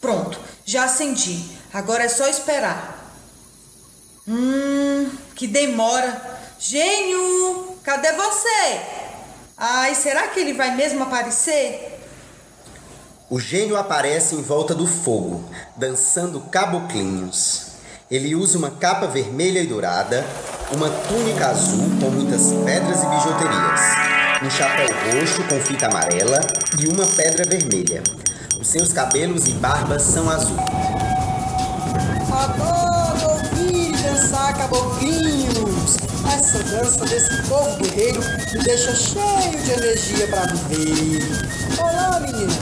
Pronto, 0.01 0.39
já 0.65 0.85
acendi. 0.85 1.45
Agora 1.75 2.05
é 2.05 2.09
só 2.09 2.29
esperar. 2.29 3.13
Hum, 4.29 5.11
que 5.43 5.49
demora. 5.49 6.23
Gênio, 6.57 7.77
cadê 7.83 8.13
você? 8.13 8.81
Ai, 9.59 9.93
será 9.93 10.29
que 10.29 10.39
ele 10.39 10.53
vai 10.53 10.77
mesmo 10.77 11.03
aparecer? 11.03 11.99
O 13.29 13.41
gênio 13.41 13.77
aparece 13.77 14.37
em 14.37 14.43
volta 14.43 14.73
do 14.73 14.87
fogo, 14.87 15.45
dançando 15.77 16.41
caboclinhos. 16.43 17.73
Ele 18.09 18.37
usa 18.37 18.57
uma 18.57 18.71
capa 18.71 19.09
vermelha 19.09 19.59
e 19.59 19.67
dourada, 19.67 20.25
uma 20.73 20.89
túnica 21.09 21.49
azul 21.49 21.91
com 21.99 22.11
muitas 22.11 22.53
pedras 22.65 23.03
e 23.03 23.07
bijuterias, 23.07 23.81
um 24.45 24.51
chapéu 24.51 24.87
roxo 25.11 25.43
com 25.49 25.59
fita 25.61 25.87
amarela 25.87 26.39
e 26.79 26.87
uma 26.87 27.07
pedra 27.17 27.45
vermelha. 27.49 28.01
Os 28.61 28.69
seus 28.69 28.93
cabelos 28.93 29.49
e 29.49 29.53
barbas 29.55 30.03
são 30.03 30.31
azuis. 30.31 30.61
Adoro 32.31 32.82
dançar 34.23 34.57
caboclinhos. 34.57 35.97
Essa 36.33 36.63
dança 36.63 37.05
desse 37.05 37.43
povo 37.49 37.77
guerreiro 37.79 38.21
me 38.53 38.63
deixa 38.63 38.95
cheio 38.95 39.59
de 39.65 39.71
energia 39.73 40.29
para 40.29 40.47
viver. 40.47 41.23
Olá, 41.81 42.21
menina. 42.21 42.53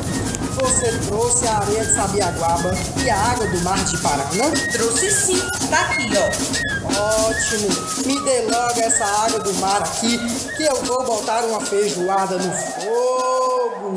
Você 0.54 0.92
trouxe 1.06 1.46
a 1.46 1.58
areia 1.58 1.84
de 1.84 1.94
Sabiaguaba 1.94 2.72
e 3.02 3.10
a 3.10 3.16
água 3.16 3.46
do 3.46 3.60
mar 3.60 3.82
de 3.84 3.96
Paraná? 3.98 4.50
Trouxe 4.72 5.10
sim, 5.10 5.40
tá 5.70 5.80
aqui, 5.82 6.10
ó. 6.16 7.28
Ótimo! 7.28 7.68
Me 8.06 8.20
dê 8.24 8.42
logo 8.42 8.80
essa 8.80 9.04
água 9.04 9.38
do 9.40 9.54
mar 9.54 9.82
aqui, 9.82 10.18
que 10.56 10.64
eu 10.64 10.76
vou 10.84 11.04
botar 11.04 11.44
uma 11.44 11.60
feijoada 11.60 12.36
no 12.36 12.52
fogo. 12.52 13.94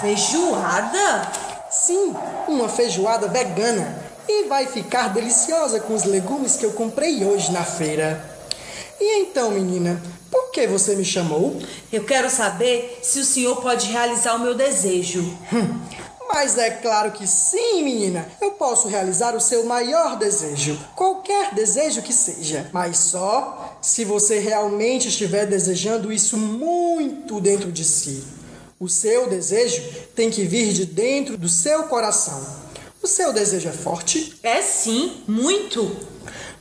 Feijoada? 0.00 1.28
Sim, 1.70 2.14
uma 2.48 2.68
feijoada 2.68 3.28
vegana. 3.28 4.05
E 4.28 4.44
vai 4.48 4.66
ficar 4.66 5.08
deliciosa 5.08 5.80
com 5.80 5.94
os 5.94 6.04
legumes 6.04 6.56
que 6.56 6.66
eu 6.66 6.72
comprei 6.72 7.24
hoje 7.24 7.52
na 7.52 7.64
feira. 7.64 8.36
E 9.00 9.20
então, 9.20 9.50
menina, 9.50 10.02
por 10.30 10.50
que 10.50 10.66
você 10.66 10.96
me 10.96 11.04
chamou? 11.04 11.60
Eu 11.92 12.04
quero 12.04 12.28
saber 12.30 12.98
se 13.02 13.20
o 13.20 13.24
senhor 13.24 13.60
pode 13.60 13.86
realizar 13.86 14.34
o 14.34 14.40
meu 14.40 14.54
desejo. 14.54 15.20
Hum, 15.52 15.80
mas 16.28 16.58
é 16.58 16.70
claro 16.70 17.12
que 17.12 17.26
sim, 17.26 17.82
menina. 17.82 18.26
Eu 18.40 18.52
posso 18.52 18.88
realizar 18.88 19.34
o 19.34 19.40
seu 19.40 19.64
maior 19.64 20.16
desejo, 20.16 20.78
qualquer 20.94 21.54
desejo 21.54 22.02
que 22.02 22.12
seja, 22.12 22.68
mas 22.72 22.98
só 22.98 23.78
se 23.80 24.04
você 24.04 24.38
realmente 24.38 25.08
estiver 25.08 25.46
desejando 25.46 26.12
isso 26.12 26.36
muito 26.36 27.40
dentro 27.40 27.70
de 27.70 27.84
si. 27.84 28.24
O 28.78 28.88
seu 28.88 29.28
desejo 29.28 29.82
tem 30.14 30.30
que 30.30 30.44
vir 30.44 30.72
de 30.72 30.84
dentro 30.84 31.38
do 31.38 31.48
seu 31.48 31.84
coração. 31.84 32.65
O 33.06 33.08
seu 33.08 33.32
desejo 33.32 33.68
é 33.68 33.72
forte? 33.72 34.34
É 34.42 34.60
sim, 34.60 35.22
muito. 35.28 35.96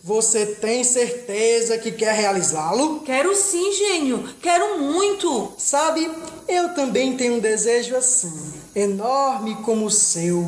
Você 0.04 0.46
tem 0.46 0.84
certeza 0.84 1.75
que 1.80 1.92
quer 1.92 2.14
realizá-lo? 2.14 3.00
Quero 3.00 3.36
sim, 3.36 3.74
gênio. 3.74 4.30
Quero 4.44 4.80
muito. 4.80 5.54
Sabe, 5.58 6.08
eu 6.48 6.75
também 6.75 7.18
tenho 7.18 7.38
um 7.38 7.40
desejo 7.40 7.96
assim, 7.96 8.54
enorme 8.75 9.56
como 9.64 9.88
o 9.88 9.92
seu. 9.92 10.48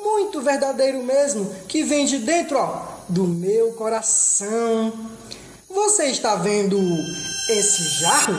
Muito 0.00 0.40
verdadeiro 0.40 1.02
mesmo, 1.02 1.54
que 1.68 1.82
vem 1.82 2.06
de 2.06 2.20
dentro, 2.20 2.56
ó, 2.56 2.82
do 3.06 3.24
meu 3.24 3.72
coração. 3.72 4.94
Você 5.68 6.04
está 6.04 6.36
vendo 6.36 6.80
esse 7.50 8.00
jarro? 8.00 8.34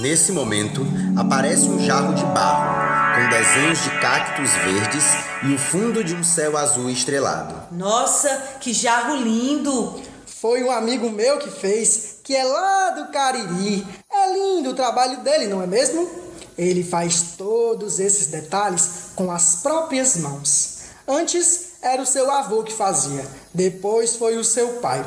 Nesse 0.00 0.32
momento, 0.32 0.86
aparece 1.18 1.66
um 1.66 1.78
jarro 1.78 2.14
de 2.14 2.24
barro, 2.24 3.01
com 3.22 3.28
desenhos 3.28 3.84
de 3.84 3.90
cactos 4.00 4.50
verdes 4.50 5.04
e 5.44 5.54
o 5.54 5.58
fundo 5.58 6.02
de 6.02 6.12
um 6.12 6.24
céu 6.24 6.56
azul 6.56 6.90
estrelado. 6.90 7.54
Nossa, 7.70 8.56
que 8.60 8.72
jarro 8.72 9.14
lindo! 9.14 10.00
Foi 10.26 10.64
um 10.64 10.70
amigo 10.72 11.08
meu 11.08 11.38
que 11.38 11.48
fez, 11.48 12.16
que 12.24 12.34
é 12.34 12.42
lá 12.42 12.90
do 12.90 13.12
Cariri. 13.12 13.86
É 14.10 14.32
lindo 14.32 14.70
o 14.70 14.74
trabalho 14.74 15.20
dele, 15.20 15.46
não 15.46 15.62
é 15.62 15.68
mesmo? 15.68 16.10
Ele 16.58 16.82
faz 16.82 17.34
todos 17.38 18.00
esses 18.00 18.26
detalhes 18.26 19.10
com 19.14 19.30
as 19.30 19.56
próprias 19.62 20.16
mãos. 20.16 20.78
Antes 21.06 21.74
era 21.80 22.02
o 22.02 22.06
seu 22.06 22.28
avô 22.28 22.64
que 22.64 22.72
fazia, 22.72 23.24
depois 23.54 24.16
foi 24.16 24.36
o 24.36 24.44
seu 24.44 24.80
pai. 24.80 25.04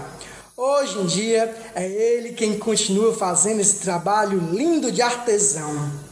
Hoje 0.56 1.00
em 1.00 1.06
dia 1.06 1.54
é 1.76 1.86
ele 1.86 2.32
quem 2.32 2.58
continua 2.58 3.14
fazendo 3.14 3.60
esse 3.60 3.78
trabalho 3.78 4.40
lindo 4.54 4.90
de 4.90 5.02
artesão. 5.02 6.05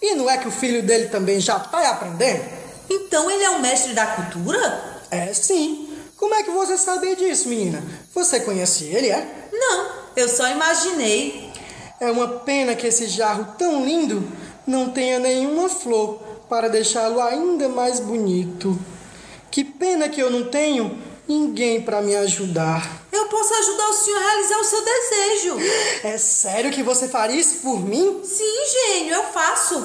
E 0.00 0.14
não 0.14 0.30
é 0.30 0.38
que 0.38 0.48
o 0.48 0.52
filho 0.52 0.82
dele 0.82 1.08
também 1.08 1.40
já 1.40 1.56
está 1.56 1.90
aprendendo? 1.90 2.42
Então 2.88 3.30
ele 3.30 3.44
é 3.44 3.50
o 3.50 3.60
mestre 3.60 3.92
da 3.92 4.06
cultura? 4.06 5.00
É 5.10 5.32
sim. 5.32 5.88
Como 6.16 6.34
é 6.34 6.42
que 6.42 6.50
você 6.50 6.76
sabe 6.76 7.14
disso, 7.16 7.48
menina? 7.48 7.82
Você 8.14 8.40
conhece 8.40 8.84
ele, 8.84 9.08
é? 9.08 9.48
Não, 9.52 9.90
eu 10.16 10.28
só 10.28 10.48
imaginei. 10.48 11.50
É 11.98 12.10
uma 12.10 12.28
pena 12.28 12.74
que 12.74 12.86
esse 12.86 13.06
jarro 13.08 13.54
tão 13.58 13.84
lindo 13.84 14.26
não 14.66 14.90
tenha 14.90 15.18
nenhuma 15.18 15.68
flor 15.68 16.18
para 16.48 16.68
deixá-lo 16.68 17.20
ainda 17.20 17.68
mais 17.68 18.00
bonito. 18.00 18.78
Que 19.50 19.64
pena 19.64 20.08
que 20.08 20.20
eu 20.20 20.30
não 20.30 20.44
tenho 20.44 20.98
ninguém 21.28 21.80
para 21.80 22.02
me 22.02 22.14
ajudar. 22.16 22.99
Eu 23.20 23.26
posso 23.26 23.54
ajudar 23.54 23.86
o 23.86 23.92
senhor 23.92 24.16
a 24.16 24.26
realizar 24.30 24.58
o 24.58 24.64
seu 24.64 24.82
desejo. 24.82 25.56
É 26.02 26.16
sério 26.16 26.72
que 26.72 26.82
você 26.82 27.06
faria 27.06 27.38
isso 27.38 27.56
por 27.56 27.78
mim? 27.78 28.22
Sim, 28.24 28.66
gênio, 28.72 29.12
eu 29.14 29.24
faço. 29.24 29.84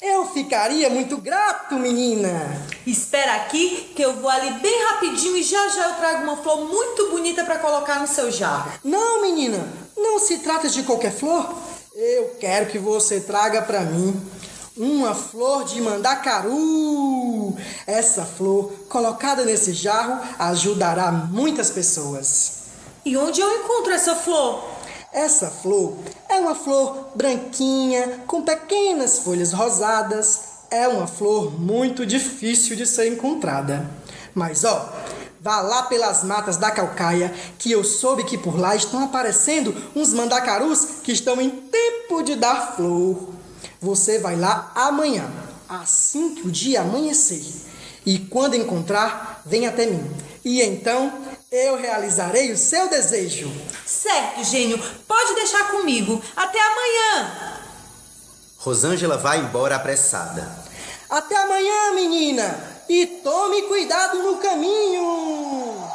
Eu 0.00 0.26
ficaria 0.26 0.90
muito 0.90 1.16
grato, 1.16 1.76
menina. 1.76 2.60
Espera 2.84 3.36
aqui 3.36 3.92
que 3.94 4.02
eu 4.02 4.14
vou 4.14 4.28
ali 4.28 4.50
bem 4.54 4.84
rapidinho 4.86 5.36
e 5.36 5.44
já 5.44 5.68
já 5.68 5.90
eu 5.90 5.94
trago 5.94 6.24
uma 6.24 6.36
flor 6.38 6.64
muito 6.68 7.08
bonita 7.10 7.44
para 7.44 7.60
colocar 7.60 8.00
no 8.00 8.08
seu 8.08 8.32
jarro. 8.32 8.72
Não, 8.82 9.22
menina, 9.22 9.64
não 9.96 10.18
se 10.18 10.38
trata 10.38 10.68
de 10.68 10.82
qualquer 10.82 11.12
flor. 11.12 11.54
Eu 11.94 12.36
quero 12.40 12.66
que 12.66 12.80
você 12.80 13.20
traga 13.20 13.62
para 13.62 13.82
mim 13.82 14.20
uma 14.76 15.14
flor 15.14 15.62
de 15.66 15.80
mandacaru. 15.80 17.56
Essa 17.86 18.24
flor, 18.24 18.72
colocada 18.88 19.44
nesse 19.44 19.72
jarro, 19.72 20.20
ajudará 20.36 21.12
muitas 21.12 21.70
pessoas. 21.70 22.61
E 23.04 23.16
onde 23.16 23.40
eu 23.40 23.50
encontro 23.58 23.92
essa 23.92 24.14
flor? 24.14 24.62
Essa 25.12 25.50
flor 25.50 25.96
é 26.28 26.36
uma 26.36 26.54
flor 26.54 27.08
branquinha, 27.16 28.22
com 28.28 28.42
pequenas 28.42 29.18
folhas 29.18 29.52
rosadas. 29.52 30.40
É 30.70 30.86
uma 30.86 31.08
flor 31.08 31.58
muito 31.60 32.06
difícil 32.06 32.76
de 32.76 32.86
ser 32.86 33.08
encontrada. 33.08 33.90
Mas 34.32 34.62
ó, 34.62 34.88
vá 35.40 35.60
lá 35.60 35.82
pelas 35.82 36.22
matas 36.22 36.56
da 36.56 36.70
Calcaia, 36.70 37.34
que 37.58 37.72
eu 37.72 37.82
soube 37.82 38.22
que 38.22 38.38
por 38.38 38.56
lá 38.56 38.76
estão 38.76 39.02
aparecendo 39.02 39.74
uns 39.96 40.12
mandacarus 40.12 41.00
que 41.02 41.10
estão 41.10 41.40
em 41.40 41.50
tempo 41.50 42.22
de 42.22 42.36
dar 42.36 42.76
flor. 42.76 43.30
Você 43.80 44.20
vai 44.20 44.36
lá 44.36 44.70
amanhã, 44.76 45.28
assim 45.68 46.36
que 46.36 46.46
o 46.46 46.52
dia 46.52 46.82
amanhecer. 46.82 47.44
E 48.06 48.18
quando 48.18 48.54
encontrar, 48.54 49.42
vem 49.44 49.66
até 49.66 49.86
mim. 49.86 50.08
E 50.44 50.62
então 50.62 51.12
eu 51.52 51.76
realizarei 51.76 52.50
o 52.50 52.56
seu 52.56 52.88
desejo. 52.88 53.52
Certo, 53.84 54.42
gênio. 54.42 54.78
Pode 55.06 55.34
deixar 55.34 55.70
comigo. 55.70 56.20
Até 56.34 56.58
amanhã. 56.58 57.60
Rosângela 58.56 59.18
vai 59.18 59.38
embora 59.38 59.76
apressada. 59.76 60.50
Até 61.10 61.36
amanhã, 61.36 61.92
menina. 61.94 62.58
E 62.88 63.06
tome 63.22 63.62
cuidado 63.62 64.22
no 64.22 64.38
caminho. 64.38 65.92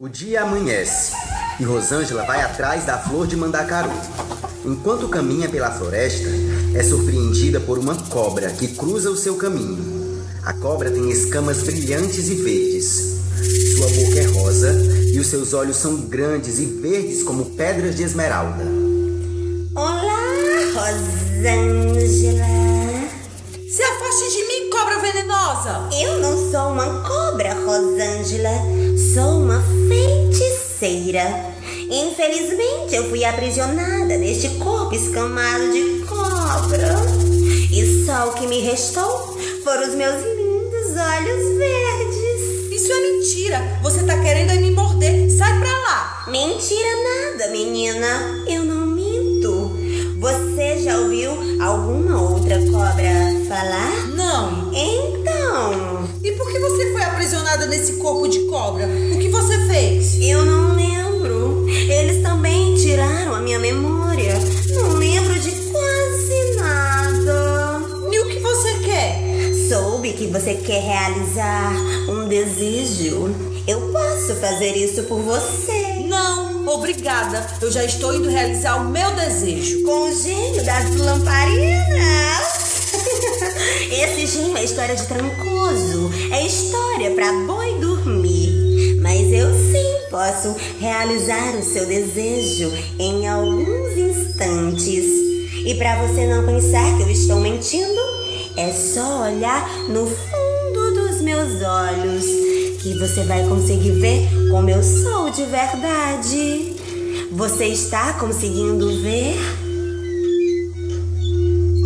O 0.00 0.08
dia 0.08 0.42
amanhece 0.42 1.12
e 1.60 1.64
Rosângela 1.64 2.24
vai 2.24 2.40
atrás 2.40 2.84
da 2.84 2.98
flor 2.98 3.26
de 3.26 3.36
mandacaru. 3.36 3.90
Enquanto 4.64 5.08
caminha 5.08 5.48
pela 5.48 5.70
floresta, 5.70 6.28
é 6.74 6.82
surpreendida 6.82 7.60
por 7.60 7.78
uma 7.78 7.94
cobra 7.94 8.50
que 8.50 8.68
cruza 8.68 9.10
o 9.10 9.16
seu 9.16 9.36
caminho. 9.36 10.22
A 10.44 10.52
cobra 10.52 10.90
tem 10.90 11.10
escamas 11.10 11.62
brilhantes 11.62 12.28
e 12.28 12.34
verdes. 12.34 13.18
Sua 13.76 13.86
boca 13.88 14.18
é 14.18 14.24
rosa 14.24 14.72
e 15.12 15.18
os 15.18 15.26
seus 15.26 15.52
olhos 15.54 15.76
são 15.76 15.96
grandes 16.02 16.58
e 16.58 16.66
verdes 16.66 17.22
como 17.22 17.46
pedras 17.46 17.96
de 17.96 18.02
esmeralda. 18.02 18.64
Olá, 19.74 20.18
Rosângela. 20.74 22.46
Se 23.70 23.82
afaste 23.82 24.30
de 24.32 24.44
mim, 24.46 24.70
cobra 24.70 24.98
venenosa! 24.98 25.88
Eu 26.00 26.20
não 26.20 26.50
sou 26.50 26.72
uma 26.72 27.02
cobra, 27.06 27.54
Rosângela. 27.54 28.50
Sou 29.14 29.42
uma 29.42 29.62
feiticeira. 29.88 31.54
Infelizmente, 31.90 32.94
eu 32.94 33.08
fui 33.08 33.24
aprisionada 33.24 34.18
neste 34.18 34.48
corpo 34.58 34.94
escamado 34.94 35.72
de 35.72 36.04
cobra. 36.18 36.96
E 37.70 38.04
só 38.04 38.28
o 38.28 38.32
que 38.34 38.46
me 38.46 38.60
restou 38.60 39.38
foram 39.62 39.88
os 39.88 39.94
meus 39.94 40.16
lindos 40.24 40.96
olhos 40.96 41.58
verdes. 41.58 42.72
Isso 42.72 42.92
é 42.92 43.00
mentira! 43.00 43.78
Você 43.82 44.02
tá 44.02 44.18
querendo 44.18 44.58
me 44.60 44.70
morder! 44.72 45.30
Sai 45.30 45.58
pra 45.58 45.70
lá! 45.70 46.24
Mentira 46.28 46.88
nada, 47.36 47.50
menina. 47.52 48.44
Eu 48.46 48.64
não 48.64 48.86
minto. 48.86 49.70
Você 50.18 50.80
já 50.82 50.98
ouviu 50.98 51.30
alguma 51.62 52.20
outra 52.20 52.58
cobra 52.70 53.12
falar? 53.48 54.08
Não! 54.14 54.72
Então, 54.74 56.08
E 56.24 56.32
por 56.32 56.50
que 56.50 56.58
você 56.58 56.92
foi 56.92 57.02
aprisionada 57.02 57.66
nesse 57.66 57.94
corpo 57.94 58.28
de 58.28 58.40
cobra? 58.46 58.86
O 58.86 59.18
que 59.18 59.28
você 59.28 59.58
fez? 59.66 60.18
eu 60.20 60.44
não 60.44 60.74
lembro. 60.74 61.66
Eles 61.68 62.22
também 62.22 62.74
tiraram 62.74 63.34
a 63.34 63.40
minha 63.40 63.58
memória. 63.58 63.87
Que 70.18 70.26
você 70.26 70.54
quer 70.54 70.82
realizar 70.82 71.72
um 72.08 72.26
desejo. 72.26 73.32
Eu 73.68 73.92
posso 73.92 74.34
fazer 74.40 74.76
isso 74.76 75.04
por 75.04 75.20
você. 75.20 76.04
Não, 76.08 76.66
obrigada. 76.66 77.46
Eu 77.62 77.70
já 77.70 77.84
estou 77.84 78.12
indo 78.12 78.28
realizar 78.28 78.82
o 78.82 78.88
meu 78.88 79.14
desejo. 79.14 79.84
Com 79.84 80.10
o 80.10 80.14
gênio 80.20 80.64
das 80.64 80.96
lamparinas. 80.96 81.78
Esse 83.92 84.26
gênio 84.26 84.56
é 84.56 84.64
história 84.64 84.96
de 84.96 85.06
trancoso. 85.06 86.10
É 86.32 86.44
história 86.44 87.12
para 87.12 87.32
boi 87.46 87.78
dormir. 87.78 88.98
Mas 89.00 89.32
eu 89.32 89.54
sim 89.54 90.10
posso 90.10 90.56
realizar 90.80 91.54
o 91.54 91.62
seu 91.62 91.86
desejo 91.86 92.72
em 92.98 93.28
alguns 93.28 93.96
instantes. 93.96 95.28
E 95.64 95.74
para 95.76 96.06
você 96.06 96.26
não 96.26 96.44
pensar 96.44 96.96
que 96.96 97.04
eu 97.04 97.10
estou 97.10 97.38
mentindo, 97.38 97.97
é 98.58 98.72
só 98.72 99.22
olhar 99.22 99.70
no 99.88 100.04
fundo 100.04 100.94
dos 100.94 101.20
meus 101.22 101.62
olhos 101.62 102.24
que 102.82 102.98
você 102.98 103.22
vai 103.22 103.46
conseguir 103.48 103.92
ver 103.92 104.28
como 104.50 104.68
eu 104.68 104.82
sou 104.82 105.30
de 105.30 105.44
verdade. 105.44 106.74
Você 107.30 107.66
está 107.66 108.14
conseguindo 108.14 109.00
ver? 109.00 109.36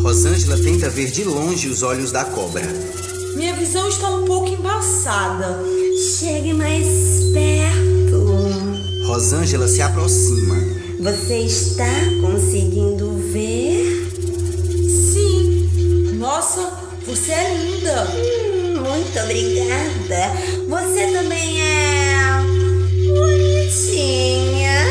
Rosângela 0.03 0.57
tenta 0.57 0.89
ver 0.89 1.11
de 1.11 1.25
longe 1.25 1.69
os 1.69 1.83
olhos 1.83 2.11
da 2.11 2.25
cobra. 2.25 2.67
Minha 3.37 3.55
visão 3.55 3.87
está 3.87 4.09
um 4.09 4.25
pouco 4.25 4.49
embaçada. 4.49 5.63
Chegue 6.19 6.55
mais 6.55 6.87
perto. 7.35 9.07
Rosângela 9.09 9.69
se 9.69 9.83
aproxima. 9.83 10.57
Você 11.01 11.41
está 11.41 11.85
conseguindo 12.23 12.92
você 17.15 17.33
é 17.33 17.55
linda. 17.55 18.09
Hum, 18.15 18.81
muito 18.89 19.19
obrigada. 19.21 20.33
Você 20.67 21.07
também 21.09 21.61
é 21.61 22.41
bonitinha. 23.07 24.87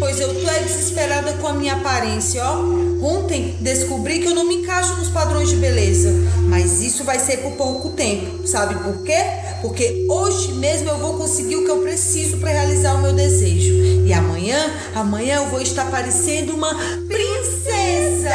Pois 0.00 0.18
eu 0.18 0.34
tô 0.34 0.52
desesperada 0.64 1.34
com 1.34 1.46
a 1.46 1.52
minha 1.52 1.74
aparência, 1.74 2.42
ó. 2.44 2.58
Ontem 3.00 3.56
descobri 3.60 4.18
que 4.18 4.26
eu 4.26 4.34
não 4.34 4.44
me 4.44 4.56
encaixo 4.56 4.96
nos 4.96 5.10
padrões 5.10 5.48
de 5.50 5.56
beleza, 5.56 6.12
mas 6.48 6.82
isso 6.82 7.04
vai 7.04 7.20
ser 7.20 7.36
por 7.38 7.52
pouco 7.52 7.90
tempo. 7.90 8.44
Sabe 8.44 8.74
por 8.82 9.04
quê? 9.04 9.22
Porque 9.62 10.04
hoje 10.08 10.52
mesmo 10.54 10.90
eu 10.90 10.98
vou 10.98 11.14
conseguir 11.14 11.56
o 11.56 11.64
que 11.64 11.70
eu 11.70 11.78
preciso 11.78 12.38
para 12.38 12.50
realizar 12.50 12.94
o 12.96 13.00
meu 13.00 13.12
desejo. 13.12 13.72
E 14.04 14.12
amanhã, 14.12 14.58
amanhã 14.92 15.36
eu 15.36 15.46
vou 15.46 15.62
estar 15.62 15.88
parecendo 15.88 16.52
uma 16.52 16.74
princesa. 17.06 18.34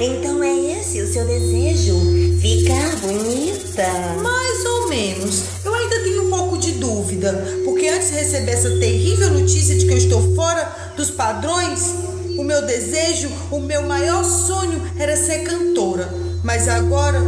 Então 0.00 0.42
é 0.42 0.80
esse 0.80 1.02
o 1.02 1.12
seu 1.12 1.26
desejo? 1.26 1.94
Ficar 2.40 2.96
bonita? 2.96 3.86
Mais 4.22 4.64
ou 4.64 4.88
menos. 4.88 5.42
Eu 5.64 5.74
ainda 5.74 6.00
tenho 6.02 6.26
um 6.26 6.30
pouco 6.30 6.56
de 6.56 6.72
dúvida, 6.72 7.60
porque 7.64 7.86
antes 7.88 8.08
de 8.08 8.14
receber 8.14 8.52
essa 8.52 8.70
terrível 8.78 9.30
notícia 9.30 9.76
de 9.76 9.84
que 9.86 9.92
eu 9.92 9.98
estou 9.98 10.34
fora 10.34 10.92
dos 10.96 11.10
padrões, 11.10 11.94
o 12.38 12.42
meu 12.42 12.64
desejo, 12.64 13.28
o 13.50 13.60
meu 13.60 13.82
maior 13.82 14.24
sonho 14.24 14.80
era 14.98 15.14
ser 15.14 15.40
cantora. 15.40 16.08
Mas 16.42 16.68
agora, 16.68 17.20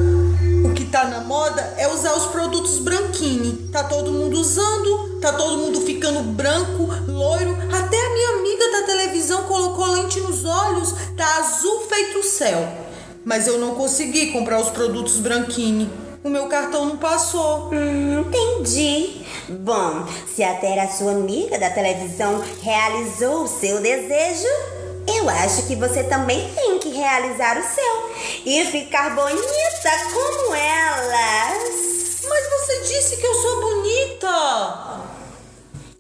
tá 0.91 1.05
na 1.05 1.21
moda 1.21 1.75
é 1.79 1.89
usar 1.89 2.15
os 2.15 2.27
produtos 2.27 2.79
Branquini. 2.79 3.69
Tá 3.73 3.85
todo 3.85 4.11
mundo 4.11 4.39
usando, 4.39 5.21
tá 5.21 5.33
todo 5.33 5.59
mundo 5.59 5.81
ficando 5.81 6.23
branco, 6.23 6.89
loiro. 7.07 7.57
Até 7.73 7.97
a 7.97 8.11
minha 8.11 8.31
amiga 8.39 8.73
da 8.73 8.87
televisão 8.87 9.45
colocou 9.45 9.87
lente 9.87 10.21
nos 10.21 10.45
olhos, 10.45 10.95
tá 11.17 11.39
azul 11.39 11.87
feito 11.89 12.19
o 12.19 12.23
céu. 12.23 12.69
Mas 13.25 13.47
eu 13.47 13.59
não 13.59 13.75
consegui 13.75 14.33
comprar 14.33 14.61
os 14.61 14.71
produtos 14.71 15.19
Branquini. 15.19 15.91
O 16.23 16.29
meu 16.29 16.49
cartão 16.49 16.85
não 16.85 16.97
passou. 16.97 17.71
Hum, 17.73 18.21
entendi. 18.21 19.25
Bom, 19.49 20.07
se 20.35 20.43
até 20.43 20.79
a 20.81 20.89
sua 20.89 21.13
amiga 21.13 21.59
da 21.59 21.71
televisão 21.71 22.43
realizou 22.63 23.45
o 23.45 23.49
seu 23.49 23.81
desejo, 23.81 24.49
eu 25.07 25.29
acho 25.29 25.67
que 25.67 25.77
você 25.77 26.05
também 26.05 26.53
tem 26.55 26.79
que 26.79 26.91
realizar 26.91 27.59
o 27.59 27.63
seu 27.63 28.11
e 28.45 28.65
ficar 28.67 29.15
bonita 29.15 29.91
como 30.13 30.55
elas. 30.55 32.21
Mas 32.29 32.49
você 32.49 32.81
disse 32.83 33.17
que 33.17 33.27
eu 33.27 33.35
sou 33.35 33.61
bonita. 33.61 35.01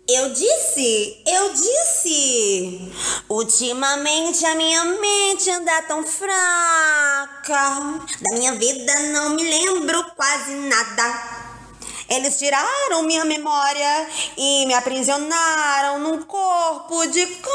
Eu 0.08 0.32
disse, 0.32 1.22
eu 1.24 1.52
disse. 1.52 2.92
Ultimamente 3.28 4.44
a 4.44 4.54
minha 4.56 4.84
mente 4.84 5.48
anda 5.50 5.82
tão 5.82 6.04
fraca. 6.04 8.00
Da 8.20 8.36
minha 8.36 8.54
vida 8.54 8.92
não 9.12 9.30
me 9.30 9.44
lembro 9.44 10.04
quase 10.16 10.52
nada. 10.54 11.39
Eles 12.10 12.36
tiraram 12.38 13.04
minha 13.04 13.24
memória 13.24 14.08
e 14.36 14.66
me 14.66 14.74
aprisionaram 14.74 16.00
num 16.00 16.22
corpo 16.24 17.06
de 17.06 17.24
cobra. 17.24 17.50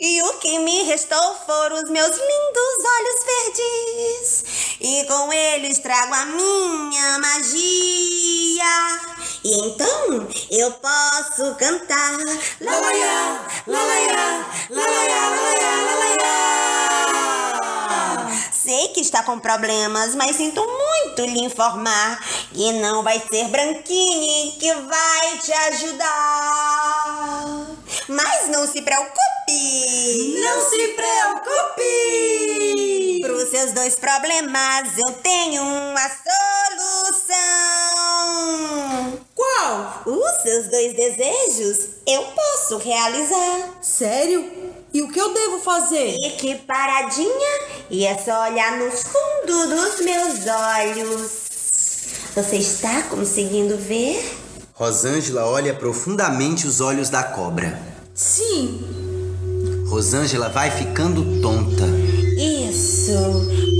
E 0.00 0.20
o 0.22 0.34
que 0.40 0.58
me 0.58 0.82
restou 0.82 1.36
foram 1.46 1.76
os 1.76 1.88
meus 1.88 2.10
lindos 2.10 2.84
olhos 2.98 3.24
verdes. 3.24 4.44
E 4.80 5.04
com 5.04 5.32
eles 5.32 5.78
trago 5.78 6.12
a 6.12 6.26
minha 6.26 7.18
magia. 7.20 7.56
E 9.44 9.68
então 9.68 10.28
eu 10.50 10.72
posso 10.72 11.54
cantar. 11.54 12.18
Lalaiá, 12.60 13.46
lalaiá, 13.64 14.46
lalaiá, 14.70 15.28
lalaiá, 15.30 15.82
lalaiá. 15.84 16.65
Sei 18.66 18.88
que 18.88 19.00
está 19.00 19.22
com 19.22 19.38
problemas, 19.38 20.16
mas 20.16 20.34
sinto 20.34 20.60
muito 20.60 21.22
lhe 21.22 21.44
informar 21.44 22.18
que 22.52 22.72
não 22.72 23.04
vai 23.04 23.22
ser 23.30 23.46
Branquini 23.46 24.56
que 24.58 24.74
vai 24.74 25.38
te 25.38 25.52
ajudar. 25.52 26.06
Mas 28.08 28.48
não 28.48 28.66
se 28.66 28.82
preocupe. 28.82 30.40
Não 30.42 30.68
se 30.68 30.88
preocupe. 30.96 31.84
Para 33.22 33.34
os 33.34 33.48
seus 33.50 33.70
dois 33.70 33.94
problemas 33.94 34.98
eu 34.98 35.12
tenho 35.22 35.62
uma 35.62 36.10
solução. 36.80 37.36
Qual? 39.32 40.02
Os 40.06 40.42
seus 40.42 40.66
dois 40.66 40.92
desejos 40.92 41.86
eu 42.04 42.20
posso 42.34 42.78
realizar. 42.78 43.78
Sério? 43.80 44.75
E 44.92 45.02
o 45.02 45.08
que 45.08 45.18
eu 45.20 45.34
devo 45.34 45.58
fazer? 45.58 46.16
Fique 46.22 46.54
paradinha 46.66 47.60
e 47.90 48.06
é 48.06 48.16
só 48.16 48.48
olhar 48.50 48.78
no 48.78 48.90
fundo 48.90 49.68
dos 49.68 50.00
meus 50.04 50.46
olhos. 50.46 51.46
Você 52.34 52.56
está 52.56 53.02
conseguindo 53.02 53.76
ver? 53.76 54.38
Rosângela 54.74 55.46
olha 55.46 55.74
profundamente 55.74 56.66
os 56.66 56.80
olhos 56.80 57.08
da 57.10 57.22
cobra. 57.22 57.80
Sim. 58.14 58.80
Rosângela 59.88 60.48
vai 60.48 60.70
ficando 60.70 61.40
tonta. 61.40 61.84
Isso. 62.38 63.12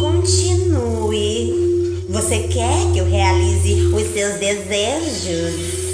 Continue. 0.01 1.67
Você 2.09 2.49
quer 2.49 2.93
que 2.93 2.99
eu 2.99 3.05
realize 3.05 3.87
os 3.95 4.13
seus 4.13 4.35
desejos? 4.39 5.86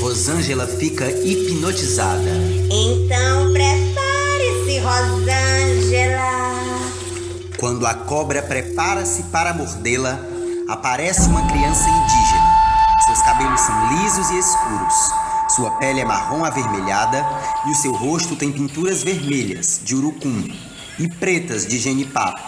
Rosângela 0.00 0.66
fica 0.66 1.10
hipnotizada. 1.10 2.30
Então 2.70 3.52
prepare-se, 3.52 4.78
Rosângela. 4.78 6.30
Quando 7.58 7.86
a 7.86 7.92
cobra 7.92 8.42
prepara-se 8.42 9.24
para 9.24 9.52
mordê-la, 9.52 10.18
aparece 10.68 11.28
uma 11.28 11.46
criança 11.46 11.86
indígena. 11.86 12.50
Seus 13.04 13.20
cabelos 13.22 13.60
são 13.60 13.88
lisos 13.88 14.30
e 14.30 14.38
escuros. 14.38 14.94
Sua 15.54 15.72
pele 15.72 16.00
é 16.00 16.04
marrom 16.04 16.44
avermelhada 16.46 17.22
e 17.66 17.70
o 17.70 17.74
seu 17.74 17.92
rosto 17.92 18.34
tem 18.34 18.50
pinturas 18.50 19.02
vermelhas 19.02 19.80
de 19.84 19.94
urucum 19.94 20.48
e 20.98 21.08
pretas 21.08 21.66
de 21.66 21.78
genipapo. 21.78 22.40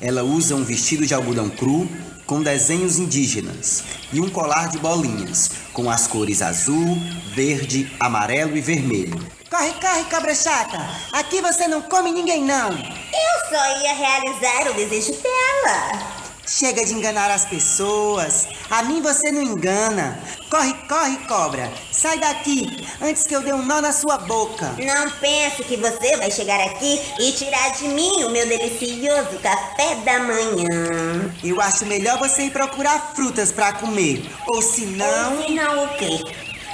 Ela 0.00 0.22
usa 0.22 0.54
um 0.54 0.64
vestido 0.64 1.06
de 1.06 1.12
algodão 1.12 1.50
cru 1.50 1.86
com 2.28 2.42
desenhos 2.42 2.98
indígenas 2.98 3.82
e 4.12 4.20
um 4.20 4.28
colar 4.28 4.68
de 4.68 4.78
bolinhas 4.78 5.50
com 5.72 5.90
as 5.90 6.06
cores 6.06 6.42
azul, 6.42 6.98
verde, 7.34 7.90
amarelo 7.98 8.54
e 8.54 8.60
vermelho. 8.60 9.18
Corre, 9.48 9.72
corre, 9.80 10.04
cobra 10.04 10.34
chata. 10.34 10.78
Aqui 11.10 11.40
você 11.40 11.66
não 11.66 11.80
come 11.80 12.12
ninguém, 12.12 12.44
não. 12.44 12.68
Eu 12.68 13.48
só 13.48 13.80
ia 13.82 13.94
realizar 13.94 14.70
o 14.70 14.74
desejo 14.74 15.12
dela. 15.22 16.17
Chega 16.48 16.82
de 16.82 16.94
enganar 16.94 17.30
as 17.30 17.44
pessoas. 17.44 18.48
A 18.70 18.82
mim 18.82 19.02
você 19.02 19.30
não 19.30 19.42
engana. 19.42 20.18
Corre, 20.48 20.72
corre, 20.88 21.18
cobra. 21.26 21.70
Sai 21.92 22.18
daqui 22.18 22.86
antes 23.02 23.26
que 23.26 23.36
eu 23.36 23.42
dê 23.42 23.52
um 23.52 23.62
nó 23.66 23.82
na 23.82 23.92
sua 23.92 24.16
boca. 24.16 24.74
Não 24.78 25.10
pense 25.10 25.62
que 25.62 25.76
você 25.76 26.16
vai 26.16 26.30
chegar 26.30 26.58
aqui 26.64 27.02
e 27.18 27.32
tirar 27.32 27.72
de 27.76 27.88
mim 27.88 28.24
o 28.24 28.30
meu 28.30 28.48
delicioso 28.48 29.38
café 29.42 29.96
da 29.96 30.20
manhã. 30.20 31.34
Eu 31.44 31.60
acho 31.60 31.84
melhor 31.84 32.18
você 32.18 32.44
ir 32.44 32.50
procurar 32.50 33.12
frutas 33.14 33.52
pra 33.52 33.74
comer. 33.74 34.24
Ou 34.46 34.62
se 34.62 34.86
não. 34.86 35.36
Ou 35.36 35.42
se 35.42 35.52
não 35.52 35.84
o 35.84 35.88
quê? 35.98 36.24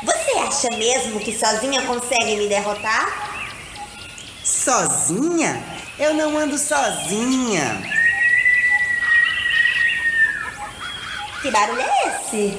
Você 0.05 0.39
acha 0.39 0.77
mesmo 0.77 1.19
que 1.19 1.37
sozinha 1.37 1.83
consegue 1.83 2.37
me 2.37 2.47
derrotar? 2.47 3.43
Sozinha? 4.45 5.61
Eu 5.99 6.15
não 6.15 6.39
ando 6.39 6.57
sozinha. 6.57 8.04
Que 11.45 11.51
barulho 11.51 11.83
é 11.83 12.09
esse? 12.09 12.57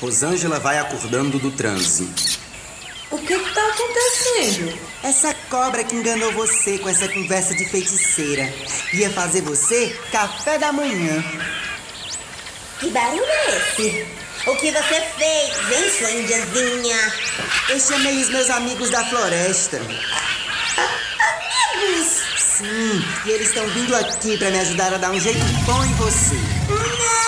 Rosângela 0.00 0.60
vai 0.60 0.78
acordando 0.78 1.40
do 1.40 1.50
transe. 1.50 2.08
O 3.10 3.18
que 3.18 3.36
que 3.36 3.52
tá 3.52 3.66
acontecendo? 3.66 4.78
Essa 5.02 5.34
cobra 5.50 5.82
que 5.82 5.96
enganou 5.96 6.32
você 6.34 6.78
com 6.78 6.88
essa 6.88 7.08
conversa 7.08 7.56
de 7.56 7.64
feiticeira 7.64 8.48
ia 8.92 9.10
fazer 9.10 9.40
você 9.40 9.88
café 10.12 10.56
da 10.56 10.72
manhã. 10.72 11.20
Que 12.78 12.90
barulho 12.90 13.24
é 13.24 13.56
esse? 13.56 14.06
O 14.46 14.54
que 14.54 14.70
você 14.70 15.00
fez, 15.18 15.72
hein, 15.72 15.90
sua 15.98 16.12
indiazinha? 16.12 17.12
Eu 17.70 17.80
chamei 17.80 18.22
os 18.22 18.28
meus 18.28 18.50
amigos 18.50 18.88
da 18.90 19.04
floresta. 19.06 19.78
Amigos! 21.74 22.22
Sim, 22.38 23.04
e 23.26 23.30
eles 23.30 23.48
estão 23.48 23.66
vindo 23.70 23.96
aqui 23.96 24.38
para 24.38 24.48
me 24.48 24.60
ajudar 24.60 24.94
a 24.94 24.98
dar 24.98 25.10
um 25.10 25.18
jeito 25.18 25.44
bom 25.66 25.84
em 25.84 25.94
você. 25.94 26.36
Não! 26.68 27.27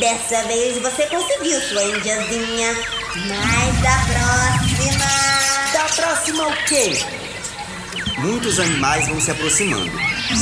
Dessa 0.00 0.42
vez 0.44 0.78
você 0.80 1.06
conseguiu, 1.08 1.60
sua 1.60 1.84
indiazinha. 1.84 2.74
Mas 3.28 3.82
da 3.82 3.98
próxima... 4.06 5.04
Da 5.74 5.84
próxima 5.94 6.48
o 6.48 6.56
quê? 6.64 7.04
Muitos 8.16 8.58
animais 8.58 9.06
vão 9.08 9.20
se 9.20 9.30
aproximando. 9.30 9.92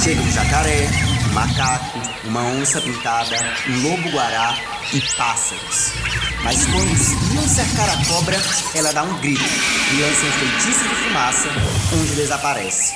Chega 0.01 0.21
um 0.21 0.31
jacaré, 0.31 0.89
um 1.29 1.33
macaco, 1.33 2.01
uma 2.27 2.41
onça 2.41 2.81
pintada, 2.81 3.37
um 3.69 3.83
lobo-guará 3.83 4.57
e 4.93 5.01
pássaros. 5.17 5.93
Mas 6.45 6.65
quando 6.67 7.35
iam 7.35 7.49
cercar 7.49 7.91
a 7.91 8.05
cobra, 8.07 8.41
ela 8.77 8.93
dá 8.93 9.03
um 9.03 9.19
grito 9.19 9.43
e 9.43 10.01
lança 10.01 10.25
um 10.25 10.33
feitiço 10.33 10.89
de 10.89 10.95
fumaça, 10.95 11.49
onde 12.01 12.15
desaparece. 12.15 12.95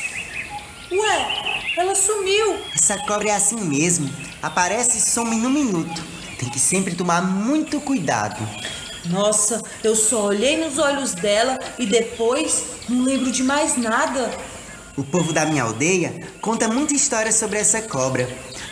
Ué, 0.93 1.63
ela 1.77 1.95
sumiu. 1.97 2.63
Essa 2.73 2.97
cobra 2.99 3.31
é 3.31 3.35
assim 3.35 3.61
mesmo. 3.61 4.09
Aparece 4.41 4.99
e 4.99 5.01
some 5.01 5.35
num 5.35 5.51
minuto. 5.51 6.22
Tem 6.43 6.51
que 6.51 6.59
sempre 6.59 6.97
tomar 6.97 7.23
muito 7.23 7.81
cuidado. 7.81 8.45
Nossa, 9.05 9.63
eu 9.85 9.95
só 9.95 10.25
olhei 10.25 10.57
nos 10.57 10.77
olhos 10.77 11.15
dela 11.15 11.57
e 11.79 11.87
depois 11.87 12.65
não 12.89 13.05
lembro 13.05 13.31
de 13.31 13.45
mais 13.45 13.77
nada. 13.77 14.29
O 14.97 15.05
povo 15.05 15.33
da 15.33 15.47
minha 15.47 15.63
aldeia 15.63 16.29
conta 16.41 16.67
muita 16.67 16.95
história 16.95 17.31
sobre 17.31 17.61
essa 17.61 17.81
cobra. 17.83 18.29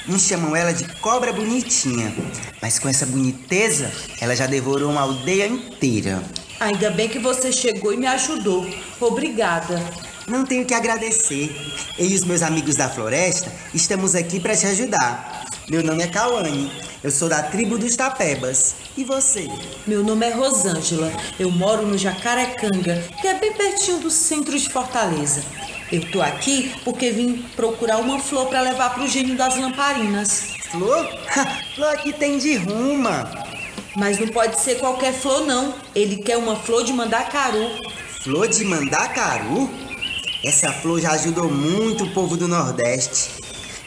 Uns 0.08 0.22
chamam 0.22 0.56
ela 0.56 0.72
de 0.72 0.84
cobra 0.96 1.32
bonitinha, 1.32 2.12
mas 2.60 2.76
com 2.80 2.88
essa 2.88 3.06
boniteza, 3.06 3.92
ela 4.20 4.34
já 4.34 4.48
devorou 4.48 4.90
uma 4.90 5.02
aldeia 5.02 5.46
inteira. 5.46 6.24
Ainda 6.58 6.90
bem 6.90 7.08
que 7.08 7.20
você 7.20 7.52
chegou 7.52 7.92
e 7.92 7.96
me 7.96 8.08
ajudou. 8.08 8.68
Obrigada. 9.00 9.80
Não 10.26 10.44
tenho 10.44 10.66
que 10.66 10.74
agradecer. 10.74 11.54
Eu 11.96 12.06
e 12.06 12.16
os 12.16 12.24
meus 12.24 12.42
amigos 12.42 12.74
da 12.74 12.88
floresta 12.88 13.52
estamos 13.72 14.16
aqui 14.16 14.40
para 14.40 14.56
te 14.56 14.66
ajudar. 14.66 15.49
Meu 15.70 15.84
nome 15.84 16.02
é 16.02 16.08
Cauane. 16.08 16.68
Eu 17.00 17.12
sou 17.12 17.28
da 17.28 17.44
tribo 17.44 17.78
dos 17.78 17.94
Tapebas. 17.94 18.74
E 18.96 19.04
você? 19.04 19.48
Meu 19.86 20.02
nome 20.02 20.26
é 20.26 20.32
Rosângela. 20.32 21.12
Eu 21.38 21.48
moro 21.48 21.86
no 21.86 21.96
Jacarecanga, 21.96 23.04
que 23.20 23.28
é 23.28 23.34
bem 23.38 23.52
pertinho 23.52 24.00
do 24.00 24.10
centro 24.10 24.58
de 24.58 24.68
Fortaleza. 24.68 25.44
Eu 25.92 26.10
tô 26.10 26.20
aqui 26.20 26.74
porque 26.82 27.12
vim 27.12 27.44
procurar 27.54 27.98
uma 27.98 28.18
flor 28.18 28.48
para 28.48 28.62
levar 28.62 28.94
pro 28.94 29.06
gênio 29.06 29.36
das 29.36 29.56
lamparinas. 29.56 30.54
Flor? 30.72 31.08
flor 31.76 31.94
aqui 31.94 32.12
tem 32.14 32.36
de 32.36 32.56
ruma. 32.56 33.30
Mas 33.96 34.18
não 34.18 34.26
pode 34.26 34.58
ser 34.58 34.80
qualquer 34.80 35.12
flor, 35.12 35.46
não. 35.46 35.72
Ele 35.94 36.16
quer 36.16 36.36
uma 36.36 36.56
flor 36.56 36.82
de 36.82 36.92
mandacaru. 36.92 37.78
Flor 38.24 38.48
de 38.48 38.64
mandacaru? 38.64 39.70
Essa 40.44 40.72
flor 40.72 41.00
já 41.00 41.12
ajudou 41.12 41.48
muito 41.48 42.02
o 42.02 42.10
povo 42.10 42.36
do 42.36 42.48
Nordeste. 42.48 43.30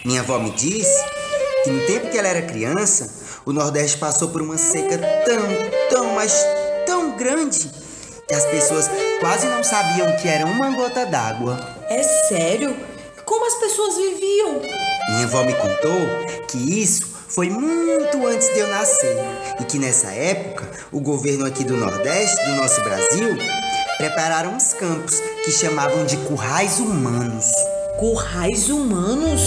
Minha 0.05 0.21
avó 0.21 0.39
me 0.39 0.51
disse 0.51 1.23
que 1.63 1.69
no 1.69 1.85
tempo 1.85 2.09
que 2.09 2.17
ela 2.17 2.27
era 2.27 2.41
criança, 2.41 3.09
o 3.45 3.53
Nordeste 3.53 3.97
passou 3.97 4.29
por 4.29 4.41
uma 4.41 4.57
seca 4.57 4.97
tão, 5.25 5.47
tão, 5.89 6.13
mas 6.13 6.33
tão 6.85 7.15
grande 7.15 7.71
que 8.27 8.33
as 8.33 8.45
pessoas 8.45 8.89
quase 9.19 9.47
não 9.47 9.63
sabiam 9.63 10.15
que 10.17 10.27
era 10.27 10.45
uma 10.45 10.71
gota 10.71 11.05
d'água. 11.05 11.59
É 11.89 12.03
sério? 12.03 12.75
Como 13.25 13.45
as 13.45 13.55
pessoas 13.55 13.95
viviam? 13.95 14.61
Minha 15.09 15.25
avó 15.25 15.43
me 15.43 15.53
contou 15.53 16.45
que 16.47 16.81
isso 16.81 17.13
foi 17.27 17.49
muito 17.49 18.27
antes 18.27 18.53
de 18.53 18.59
eu 18.59 18.67
nascer 18.67 19.17
e 19.59 19.63
que 19.63 19.79
nessa 19.79 20.11
época 20.11 20.69
o 20.91 20.99
governo 20.99 21.45
aqui 21.45 21.63
do 21.63 21.77
Nordeste, 21.77 22.45
do 22.45 22.55
nosso 22.57 22.81
Brasil, 22.81 23.37
prepararam 23.97 24.55
uns 24.55 24.73
campos 24.73 25.19
que 25.43 25.51
chamavam 25.51 26.05
de 26.05 26.17
currais 26.17 26.79
humanos. 26.79 27.45
Currais 27.99 28.69
humanos? 28.69 29.41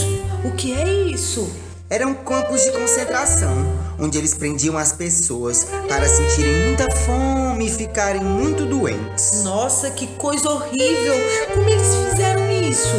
O 0.45 0.53
que 0.53 0.73
é 0.73 0.89
isso? 1.11 1.66
Eram 1.89 2.15
campos 2.15 2.65
de 2.65 2.73
concentração, 2.73 3.55
onde 3.97 4.19
eles 4.19 4.35
prendiam 4.35 4.77
as 4.77 4.91
pessoas 4.91 5.69
para 5.89 6.09
sentirem 6.09 6.67
muita 6.67 6.91
fome 6.91 7.69
e 7.69 7.71
ficarem 7.71 8.25
muito 8.25 8.67
doentes. 8.67 9.45
Nossa, 9.45 9.89
que 9.93 10.09
coisa 10.17 10.51
horrível! 10.51 11.15
Como 11.55 11.69
eles 11.69 11.95
fizeram 11.95 12.51
isso? 12.51 12.97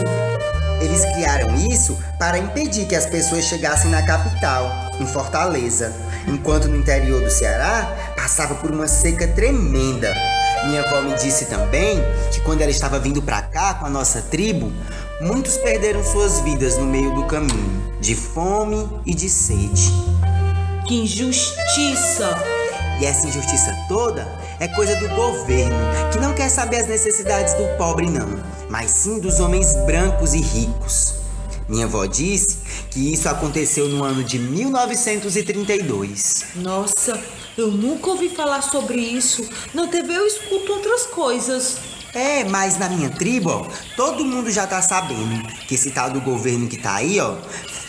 Eles 0.82 1.02
criaram 1.02 1.54
isso 1.69 1.97
para 2.17 2.39
impedir 2.39 2.88
que 2.88 2.95
as 2.95 3.06
pessoas 3.06 3.43
chegassem 3.43 3.91
na 3.91 4.06
capital, 4.06 4.71
em 5.02 5.06
Fortaleza, 5.06 5.93
enquanto 6.26 6.69
no 6.69 6.78
interior 6.78 7.21
do 7.21 7.30
Ceará 7.30 8.13
passava 8.15 8.56
por 8.56 8.71
uma 8.71 8.88
seca 8.88 9.28
tremenda. 9.28 10.15
Minha 10.65 10.82
avó 10.82 11.02
me 11.02 11.13
disse 11.15 11.45
também 11.45 12.02
que 12.32 12.39
quando 12.41 12.62
ela 12.62 12.71
estava 12.71 13.00
vindo 13.00 13.21
para 13.21 13.41
cá 13.41 13.73
com 13.73 13.86
a 13.86 13.89
nossa 13.89 14.21
tribo, 14.21 14.71
muitos 15.21 15.58
perderam 15.58 16.03
suas 16.03 16.39
vidas 16.41 16.77
no 16.77 16.86
meio 16.86 17.13
do 17.13 17.25
caminho, 17.25 17.97
de 17.99 18.15
fome 18.15 18.88
e 19.06 19.13
de 19.13 19.30
sede. 19.30 19.91
Que 20.88 21.01
injustiça! 21.01 22.36
E 22.99 23.06
essa 23.06 23.27
injustiça 23.27 23.75
toda 23.88 24.27
é 24.60 24.67
coisa 24.67 24.95
do 24.95 25.08
governo, 25.10 25.77
que 26.12 26.19
não 26.19 26.34
quer 26.34 26.49
saber 26.49 26.77
as 26.77 26.88
necessidades 26.88 27.53
do 27.53 27.77
pobre, 27.77 28.10
não, 28.10 28.27
mas 28.69 28.91
sim 28.91 29.19
dos 29.19 29.39
homens 29.39 29.75
brancos 29.86 30.34
e 30.34 30.41
ricos. 30.41 31.15
Minha 31.67 31.86
avó 31.86 32.06
disse 32.06 32.60
que 32.89 33.13
isso 33.13 33.27
aconteceu 33.27 33.89
no 33.89 34.03
ano 34.03 34.23
de 34.23 34.39
1932. 34.39 36.45
Nossa, 36.56 37.21
eu 37.58 37.69
nunca 37.69 38.10
ouvi 38.10 38.30
falar 38.30 38.62
sobre 38.62 39.01
isso. 39.01 39.45
Na 39.73 39.88
TV 39.88 40.13
eu 40.13 40.25
escuto 40.25 40.71
outras 40.71 41.06
coisas. 41.08 41.77
É, 42.13 42.43
mas 42.46 42.78
na 42.78 42.89
minha 42.89 43.10
tribo, 43.10 43.50
ó, 43.50 43.67
todo 43.96 44.26
mundo 44.26 44.50
já 44.50 44.65
tá 44.65 44.82
sabendo 44.82 45.48
que 45.67 45.76
esse 45.76 45.91
tal 45.91 46.10
do 46.10 46.22
governo 46.22 46.67
que 46.67 46.78
tá 46.78 46.96
aí, 46.96 47.20
ó, 47.20 47.36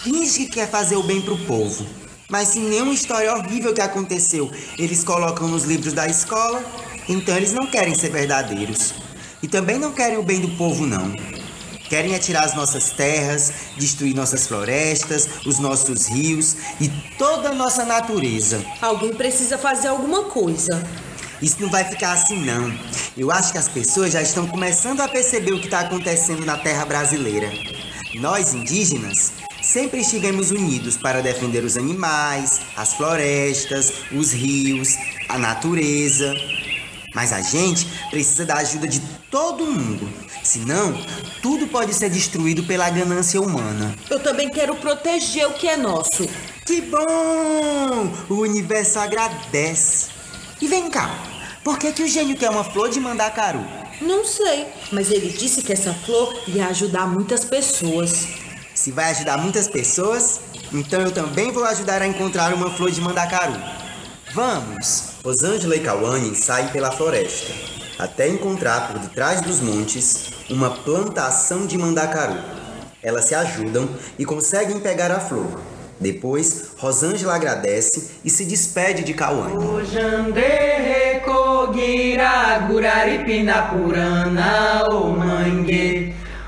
finge 0.03 0.47
que 0.47 0.53
quer 0.55 0.69
fazer 0.69 0.97
o 0.97 1.03
bem 1.03 1.21
pro 1.21 1.39
povo. 1.39 1.87
Mas 2.29 2.49
se 2.49 2.59
nenhuma 2.59 2.93
história 2.93 3.35
horrível 3.35 3.73
que 3.73 3.81
aconteceu 3.81 4.51
eles 4.79 5.03
colocam 5.03 5.49
nos 5.49 5.65
livros 5.65 5.95
da 5.95 6.07
escola, 6.07 6.63
então 7.09 7.35
eles 7.37 7.53
não 7.53 7.67
querem 7.67 7.95
ser 7.95 8.11
verdadeiros. 8.11 8.93
E 9.43 9.49
também 9.49 9.79
não 9.79 9.93
querem 9.93 10.19
o 10.19 10.23
bem 10.23 10.41
do 10.41 10.49
povo, 10.57 10.87
não. 10.87 11.13
Querem 11.89 12.15
atirar 12.15 12.45
as 12.45 12.55
nossas 12.55 12.91
terras, 12.91 13.51
destruir 13.79 14.15
nossas 14.15 14.47
florestas, 14.47 15.27
os 15.47 15.59
nossos 15.59 16.07
rios 16.07 16.57
e 16.79 16.89
toda 17.17 17.49
a 17.49 17.55
nossa 17.55 17.85
natureza. 17.85 18.63
Alguém 18.83 19.15
precisa 19.15 19.57
fazer 19.57 19.89
alguma 19.89 20.25
coisa. 20.25 20.87
Isso 21.41 21.61
não 21.61 21.71
vai 21.71 21.85
ficar 21.85 22.13
assim, 22.13 22.45
não. 22.45 22.77
Eu 23.17 23.31
acho 23.31 23.53
que 23.53 23.59
as 23.59 23.69
pessoas 23.69 24.13
já 24.13 24.21
estão 24.21 24.47
começando 24.47 25.01
a 25.01 25.09
perceber 25.09 25.53
o 25.53 25.61
que 25.61 25.67
está 25.67 25.81
acontecendo 25.81 26.45
na 26.45 26.57
terra 26.57 26.85
brasileira. 26.85 27.51
Nós, 28.15 28.55
indígenas, 28.55 29.33
sempre 29.63 30.01
estivemos 30.01 30.51
unidos 30.51 30.97
para 30.97 31.21
defender 31.21 31.63
os 31.63 31.77
animais, 31.77 32.61
as 32.77 32.95
florestas, 32.95 33.93
os 34.13 34.33
rios, 34.33 34.97
a 35.29 35.39
natureza. 35.39 36.35
Mas 37.15 37.33
a 37.33 37.41
gente 37.41 37.87
precisa 38.11 38.45
da 38.45 38.57
ajuda 38.57 38.89
de 38.89 39.01
todo 39.31 39.65
mundo. 39.65 40.09
Senão, 40.43 41.01
tudo 41.41 41.69
pode 41.69 41.95
ser 41.95 42.11
destruído 42.11 42.65
pela 42.65 42.91
ganância 42.91 43.41
humana. 43.41 43.95
Eu 44.11 44.19
também 44.19 44.51
quero 44.51 44.75
proteger 44.75 45.47
o 45.47 45.53
que 45.53 45.69
é 45.69 45.77
nosso. 45.77 46.29
Que 46.67 46.81
bom! 46.81 48.13
O 48.29 48.35
universo 48.41 48.99
agradece. 48.99 50.18
E 50.61 50.67
vem 50.67 50.91
cá, 50.91 51.09
por 51.63 51.79
que, 51.79 51.93
que 51.93 52.03
o 52.03 52.09
gênio 52.09 52.37
quer 52.37 52.51
uma 52.51 52.65
flor 52.65 52.89
de 52.89 52.99
mandacaru? 52.99 53.65
Não 54.01 54.25
sei, 54.25 54.67
mas 54.91 55.11
ele 55.11 55.29
disse 55.29 55.63
que 55.63 55.73
essa 55.73 55.95
flor 55.95 56.37
ia 56.49 56.67
ajudar 56.67 57.07
muitas 57.07 57.45
pessoas. 57.45 58.27
Se 58.75 58.91
vai 58.91 59.11
ajudar 59.11 59.39
muitas 59.39 59.69
pessoas, 59.69 60.41
então 60.73 61.01
eu 61.01 61.13
também 61.13 61.53
vou 61.53 61.65
ajudar 61.65 62.03
a 62.03 62.07
encontrar 62.07 62.53
uma 62.55 62.71
flor 62.71 62.91
de 62.91 63.01
mandacaru. 63.01 63.55
Vamos! 64.35 65.11
Rosângela 65.25 65.77
e 65.77 65.81
Cauane 65.81 66.35
saem 66.35 66.69
pela 66.69 66.91
floresta, 66.91 67.53
até 67.99 68.29
encontrar 68.29 68.89
por 68.89 68.99
detrás 68.99 69.41
dos 69.41 69.61
montes 69.61 70.31
uma 70.51 70.71
plantação 70.71 71.67
de 71.67 71.79
mandacaru. 71.79 72.39
Elas 73.03 73.27
se 73.27 73.35
ajudam 73.35 73.89
e 74.19 74.25
conseguem 74.25 74.81
pegar 74.81 75.13
a 75.13 75.21
flor. 75.21 75.61
Depois, 76.01 76.73
Rosângela 76.79 77.35
agradece 77.35 78.11
e 78.25 78.31
se 78.31 78.45
despede 78.45 79.03
de 79.03 79.15
Cauane. 79.15 79.57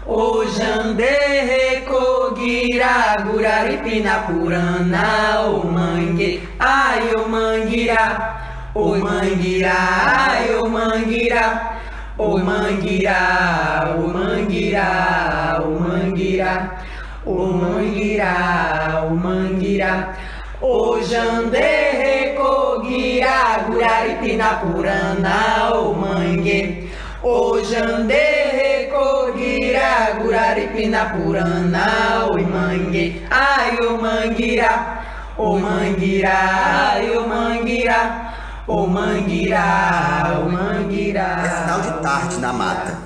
Ojande 0.06 1.82
kogira 1.86 3.16
guraripina 3.24 4.20
purana 4.20 5.40
o 5.42 5.66
mangue. 5.66 6.48
Ai 6.58 7.14
o 7.14 7.28
mangueira, 7.28 8.36
o 8.74 8.96
mangueira, 8.96 9.72
ai 9.72 10.54
o 10.56 10.68
mangueira, 10.68 11.78
o 12.18 12.38
mangueira, 12.38 13.96
o 13.96 14.08
mangueira, 14.08 15.62
o 15.64 15.80
mangueira, 15.80 16.78
o 17.24 17.46
mangueira, 17.46 19.06
o 19.10 19.14
mangueira. 19.14 20.14
O 20.60 21.00
jande 21.02 21.58
recogira, 21.58 23.64
guraripina 23.66 24.56
purana, 24.56 25.74
o 25.74 25.94
mangue. 25.94 26.90
O 27.22 27.58
jande 27.62 28.14
recogira, 28.14 30.18
guraripina 30.20 31.06
purana, 31.06 32.26
o 32.30 32.38
mangue. 32.38 33.22
Ai, 33.30 33.78
o 33.78 34.00
manguira, 34.00 35.02
o 35.38 35.58
manguira, 35.58 36.30
ai, 36.30 37.16
o 37.16 37.26
manguira. 37.26 38.30
O 38.66 38.86
manguira, 38.86 40.42
o 40.44 40.48
manguira. 40.48 41.42
É 41.44 41.62
final 41.62 41.80
de 41.80 42.02
tarde 42.02 42.38
na 42.38 42.52
mata 42.52 42.98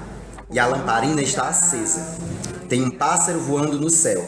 e 0.51 0.59
a 0.59 0.67
lamparina 0.67 1.23
está 1.23 1.49
acesa. 1.49 2.19
Tem 2.75 2.83
um 2.83 2.91
pássaro 2.91 3.39
voando 3.39 3.79
no 3.79 3.89
céu. 3.89 4.21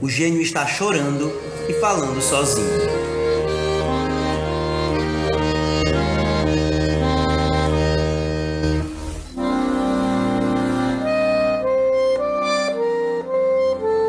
O 0.00 0.08
gênio 0.08 0.42
está 0.42 0.66
chorando 0.66 1.32
e 1.68 1.72
falando 1.74 2.20
sozinho. 2.20 2.66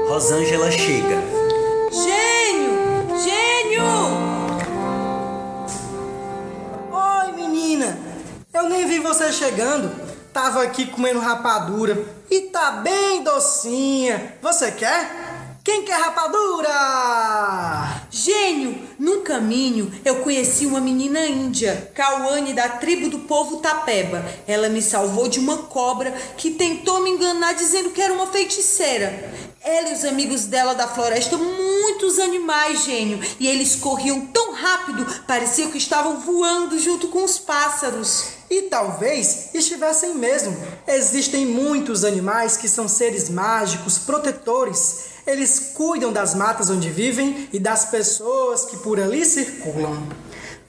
Rosângela 0.07 0.71
chega. 0.71 1.21
Gênio! 1.91 2.73
Gênio! 3.23 3.83
Oi, 6.91 7.31
menina! 7.33 7.99
Eu 8.51 8.67
nem 8.67 8.87
vi 8.87 8.97
você 8.97 9.31
chegando. 9.31 10.02
Tava 10.43 10.63
aqui 10.63 10.87
comendo 10.87 11.21
rapadura 11.21 12.05
e 12.29 12.41
tá 12.41 12.71
bem 12.71 13.23
docinha. 13.23 14.35
Você 14.41 14.73
quer? 14.73 15.09
Quem 15.63 15.85
quer 15.85 15.97
rapadura? 15.97 16.69
Gênio! 18.11 18.89
No 18.99 19.21
caminho 19.21 19.89
eu 20.03 20.17
conheci 20.17 20.65
uma 20.65 20.81
menina 20.81 21.25
índia, 21.25 21.89
Cauane 21.95 22.51
da 22.51 22.67
tribo 22.67 23.09
do 23.09 23.19
povo 23.19 23.61
Tapeba. 23.61 24.21
Ela 24.45 24.67
me 24.67 24.81
salvou 24.81 25.29
de 25.29 25.39
uma 25.39 25.59
cobra 25.59 26.11
que 26.35 26.51
tentou 26.51 27.01
me 27.01 27.11
enganar 27.11 27.53
dizendo 27.53 27.91
que 27.91 28.01
era 28.01 28.11
uma 28.11 28.27
feiticeira. 28.27 29.31
Ela 29.61 29.91
e 29.91 29.93
os 29.93 30.03
amigos 30.03 30.43
dela 30.43 30.75
da 30.75 30.89
floresta, 30.89 31.37
muitos 31.37 32.19
animais, 32.19 32.83
gênio, 32.83 33.21
e 33.39 33.47
eles 33.47 33.77
corriam 33.77 34.25
tão 34.25 34.51
rápido, 34.51 35.05
parecia 35.25 35.69
que 35.69 35.77
estavam 35.77 36.19
voando 36.19 36.77
junto 36.77 37.07
com 37.07 37.23
os 37.23 37.39
pássaros. 37.39 38.42
E 38.53 38.61
talvez 38.69 39.49
estivessem 39.55 40.13
mesmo. 40.13 40.55
Existem 40.87 41.43
muitos 41.43 42.03
animais 42.03 42.55
que 42.55 42.69
são 42.69 42.87
seres 42.87 43.27
mágicos, 43.27 43.97
protetores. 43.97 45.05
Eles 45.25 45.71
cuidam 45.73 46.13
das 46.13 46.35
matas 46.35 46.69
onde 46.69 46.87
vivem 46.87 47.49
e 47.51 47.57
das 47.57 47.85
pessoas 47.85 48.65
que 48.65 48.77
por 48.77 48.99
ali 48.99 49.25
circulam. 49.25 50.07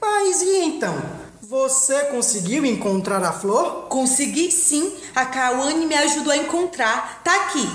Mas 0.00 0.40
e 0.40 0.60
então? 0.62 0.94
Você 1.42 2.06
conseguiu 2.06 2.64
encontrar 2.64 3.22
a 3.22 3.32
flor? 3.32 3.86
Consegui 3.90 4.50
sim, 4.50 4.90
a 5.14 5.26
Cauane 5.26 5.84
me 5.84 5.94
ajudou 5.94 6.32
a 6.32 6.38
encontrar. 6.38 7.20
Tá 7.22 7.34
aqui. 7.42 7.68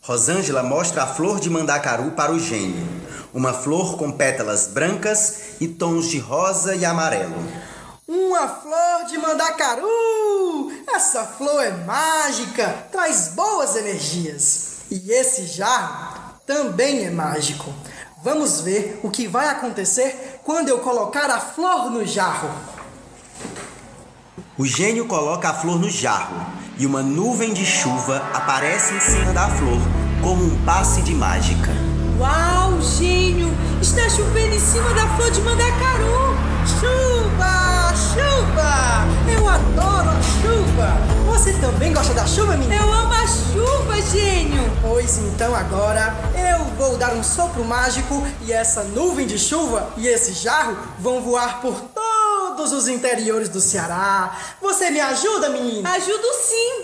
Rosângela 0.00 0.62
mostra 0.62 1.02
a 1.02 1.06
flor 1.06 1.38
de 1.38 1.50
mandacaru 1.50 2.12
para 2.12 2.32
o 2.32 2.40
gênio. 2.40 2.88
Uma 3.34 3.52
flor 3.52 3.98
com 3.98 4.10
pétalas 4.10 4.68
brancas 4.68 5.60
e 5.60 5.68
tons 5.68 6.08
de 6.08 6.18
rosa 6.18 6.74
e 6.74 6.86
amarelo. 6.86 7.36
Uma 8.08 8.48
flor 8.48 9.04
de 9.06 9.18
mandacaru! 9.18 10.72
Essa 10.88 11.24
flor 11.24 11.62
é 11.62 11.72
mágica, 11.84 12.86
traz 12.90 13.32
boas 13.34 13.76
energias. 13.76 14.78
E 14.90 15.12
esse 15.12 15.44
jarro 15.44 16.32
também 16.46 17.04
é 17.04 17.10
mágico. 17.10 17.70
Vamos 18.24 18.62
ver 18.62 18.98
o 19.02 19.10
que 19.10 19.28
vai 19.28 19.50
acontecer 19.50 20.40
quando 20.42 20.70
eu 20.70 20.78
colocar 20.78 21.28
a 21.28 21.38
flor 21.38 21.90
no 21.90 22.06
jarro. 22.06 22.48
O 24.56 24.64
gênio 24.64 25.06
coloca 25.06 25.50
a 25.50 25.54
flor 25.54 25.78
no 25.78 25.90
jarro 25.90 26.46
e 26.78 26.86
uma 26.86 27.02
nuvem 27.02 27.52
de 27.52 27.66
chuva 27.66 28.26
aparece 28.32 28.94
em 28.94 29.00
cima 29.00 29.34
da 29.34 29.50
flor 29.50 29.80
como 30.22 30.44
um 30.44 30.64
passe 30.64 31.02
de 31.02 31.14
mágica. 31.14 31.72
Uau, 32.18 32.80
gênio! 32.80 33.48
Está 33.82 34.08
chovendo 34.08 34.54
em 34.54 34.60
cima 34.60 34.94
da 34.94 35.06
flor 35.14 35.30
de 35.30 35.42
mandacaru! 35.42 36.34
Chuva! 36.80 37.07
Chuva! 38.68 39.32
Eu 39.32 39.48
adoro 39.48 40.10
a 40.10 40.22
chuva! 40.22 40.96
Você 41.26 41.52
também 41.54 41.92
gosta 41.92 42.12
da 42.12 42.26
chuva, 42.26 42.56
menina? 42.56 42.82
Eu 42.82 42.92
amo 42.92 43.12
a 43.12 43.26
chuva, 43.26 44.00
gênio! 44.02 44.62
Pois 44.82 45.18
então 45.18 45.54
agora 45.54 46.14
eu 46.34 46.64
vou 46.76 46.96
dar 46.98 47.14
um 47.14 47.22
sopro 47.22 47.64
mágico 47.64 48.26
e 48.42 48.52
essa 48.52 48.84
nuvem 48.84 49.26
de 49.26 49.38
chuva 49.38 49.90
e 49.96 50.06
esse 50.06 50.32
jarro 50.32 50.76
vão 50.98 51.22
voar 51.22 51.60
por 51.60 51.80
todos 51.80 52.72
os 52.72 52.88
interiores 52.88 53.48
do 53.48 53.60
Ceará. 53.60 54.36
Você 54.60 54.90
me 54.90 55.00
ajuda, 55.00 55.48
menina? 55.48 55.90
Ajudo 55.90 56.26
sim! 56.42 56.82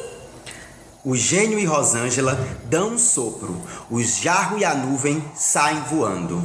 O 1.04 1.14
gênio 1.14 1.58
e 1.58 1.66
Rosângela 1.66 2.38
dão 2.64 2.92
um 2.94 2.98
sopro. 2.98 3.60
O 3.90 4.02
jarro 4.02 4.58
e 4.58 4.64
a 4.64 4.74
nuvem 4.74 5.22
saem 5.34 5.80
voando. 5.82 6.42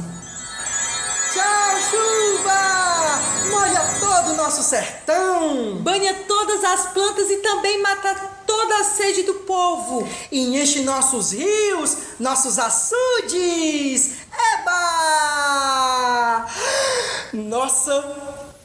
Tchau, 1.32 1.76
chuva! 1.90 3.20
Molha 3.50 3.80
todo 4.00 4.32
o 4.32 4.36
nosso 4.36 4.64
sertão! 4.64 5.76
Banha 5.76 6.12
todas 6.26 6.64
as 6.64 6.88
plantas 6.92 7.30
e 7.30 7.36
também 7.36 7.80
mata 7.80 8.14
toda 8.44 8.78
a 8.78 8.84
sede 8.84 9.22
do 9.22 9.34
povo. 9.34 10.08
E 10.32 10.60
enche 10.60 10.82
nossos 10.82 11.30
rios, 11.32 11.96
nossos 12.18 12.58
açudes! 12.58 14.16
Eba! 14.54 16.46
Nossa, 17.32 18.16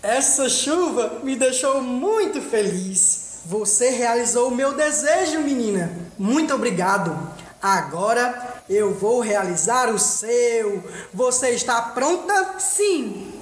essa 0.01 0.49
chuva 0.49 1.19
me 1.23 1.36
deixou 1.36 1.84
muito 1.84 2.41
feliz. 2.41 3.41
Você 3.45 3.91
realizou 3.91 4.47
o 4.47 4.56
meu 4.56 4.73
desejo, 4.73 5.39
menina. 5.41 5.95
Muito 6.17 6.56
obrigado. 6.56 7.45
Agora 7.65 8.62
eu 8.69 8.93
vou 8.93 9.21
realizar 9.21 9.89
o 9.89 9.97
seu. 9.97 10.84
Você 11.12 11.49
está 11.49 11.82
pronta? 11.82 12.60
Sim. 12.60 13.34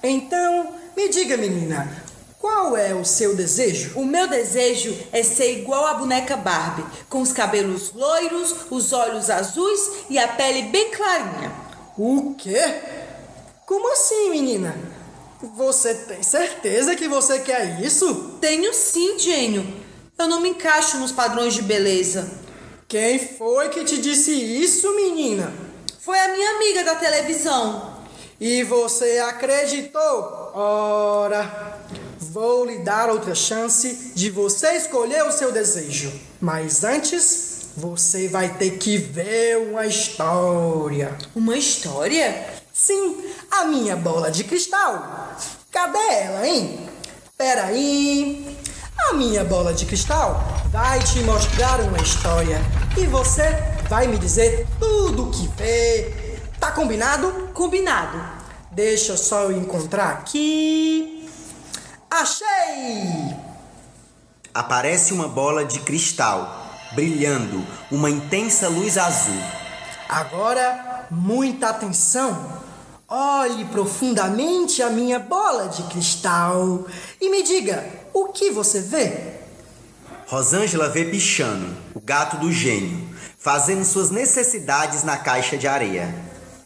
Então, 0.00 0.74
me 0.96 1.08
diga, 1.08 1.36
menina, 1.36 2.04
qual 2.38 2.76
é 2.76 2.94
o 2.94 3.04
seu 3.04 3.34
desejo? 3.34 3.98
O 3.98 4.04
meu 4.04 4.28
desejo 4.28 4.96
é 5.10 5.24
ser 5.24 5.58
igual 5.58 5.88
a 5.88 5.94
boneca 5.94 6.36
Barbie, 6.36 6.86
com 7.08 7.20
os 7.20 7.32
cabelos 7.32 7.92
loiros, 7.92 8.54
os 8.70 8.92
olhos 8.92 9.28
azuis 9.28 10.04
e 10.08 10.20
a 10.20 10.28
pele 10.28 10.68
bem 10.68 10.92
clarinha. 10.92 11.52
O 11.98 12.36
quê? 12.38 12.62
Como 13.66 13.92
assim, 13.92 14.30
menina? 14.30 14.76
Você 15.56 15.96
tem 15.96 16.22
certeza 16.22 16.94
que 16.94 17.08
você 17.08 17.40
quer 17.40 17.80
isso? 17.80 18.38
Tenho 18.40 18.72
sim, 18.72 19.18
gênio. 19.18 19.66
Eu 20.16 20.28
não 20.28 20.40
me 20.40 20.50
encaixo 20.50 20.98
nos 20.98 21.10
padrões 21.10 21.54
de 21.54 21.62
beleza. 21.62 22.46
Quem 22.88 23.18
foi 23.18 23.68
que 23.68 23.84
te 23.84 23.98
disse 23.98 24.32
isso, 24.32 24.96
menina? 24.96 25.52
Foi 26.00 26.18
a 26.18 26.28
minha 26.28 26.56
amiga 26.56 26.82
da 26.84 26.94
televisão. 26.94 27.98
E 28.40 28.62
você 28.62 29.18
acreditou? 29.18 30.00
Ora, 30.54 31.76
vou 32.18 32.64
lhe 32.64 32.78
dar 32.78 33.10
outra 33.10 33.34
chance 33.34 34.12
de 34.14 34.30
você 34.30 34.68
escolher 34.68 35.22
o 35.24 35.32
seu 35.32 35.52
desejo. 35.52 36.10
Mas 36.40 36.82
antes, 36.82 37.66
você 37.76 38.26
vai 38.26 38.54
ter 38.54 38.78
que 38.78 38.96
ver 38.96 39.58
uma 39.58 39.84
história. 39.84 41.14
Uma 41.36 41.58
história? 41.58 42.54
Sim, 42.72 43.22
a 43.50 43.66
minha 43.66 43.96
bola 43.96 44.30
de 44.30 44.44
cristal. 44.44 45.36
Cadê 45.70 45.98
ela, 45.98 46.48
hein? 46.48 46.88
Peraí. 47.36 48.56
A 49.06 49.12
minha 49.12 49.44
bola 49.44 49.72
de 49.72 49.86
cristal 49.86 50.44
vai 50.70 50.98
te 51.00 51.20
mostrar 51.20 51.80
uma 51.80 51.98
história 51.98 52.60
e 52.96 53.06
você 53.06 53.48
vai 53.88 54.06
me 54.06 54.18
dizer 54.18 54.66
tudo 54.78 55.28
o 55.28 55.30
que 55.30 55.48
vê. 55.56 56.40
Tá 56.58 56.72
combinado? 56.72 57.48
Combinado. 57.54 58.20
Deixa 58.72 59.16
só 59.16 59.42
eu 59.44 59.52
encontrar 59.52 60.10
aqui. 60.10 61.26
Achei! 62.10 63.34
Aparece 64.52 65.12
uma 65.12 65.28
bola 65.28 65.64
de 65.64 65.80
cristal, 65.80 66.66
brilhando, 66.92 67.64
uma 67.90 68.10
intensa 68.10 68.68
luz 68.68 68.98
azul. 68.98 69.40
Agora, 70.08 71.06
muita 71.10 71.68
atenção. 71.68 72.67
Olhe 73.10 73.64
profundamente 73.64 74.82
a 74.82 74.90
minha 74.90 75.18
bola 75.18 75.68
de 75.68 75.82
cristal 75.84 76.84
e 77.18 77.30
me 77.30 77.42
diga 77.42 77.82
o 78.12 78.26
que 78.26 78.50
você 78.50 78.82
vê. 78.82 79.32
Rosângela 80.26 80.90
vê 80.90 81.06
Pichano, 81.06 81.74
o 81.94 82.00
gato 82.00 82.36
do 82.36 82.52
gênio, 82.52 83.08
fazendo 83.38 83.82
suas 83.82 84.10
necessidades 84.10 85.04
na 85.04 85.16
caixa 85.16 85.56
de 85.56 85.66
areia. 85.66 86.14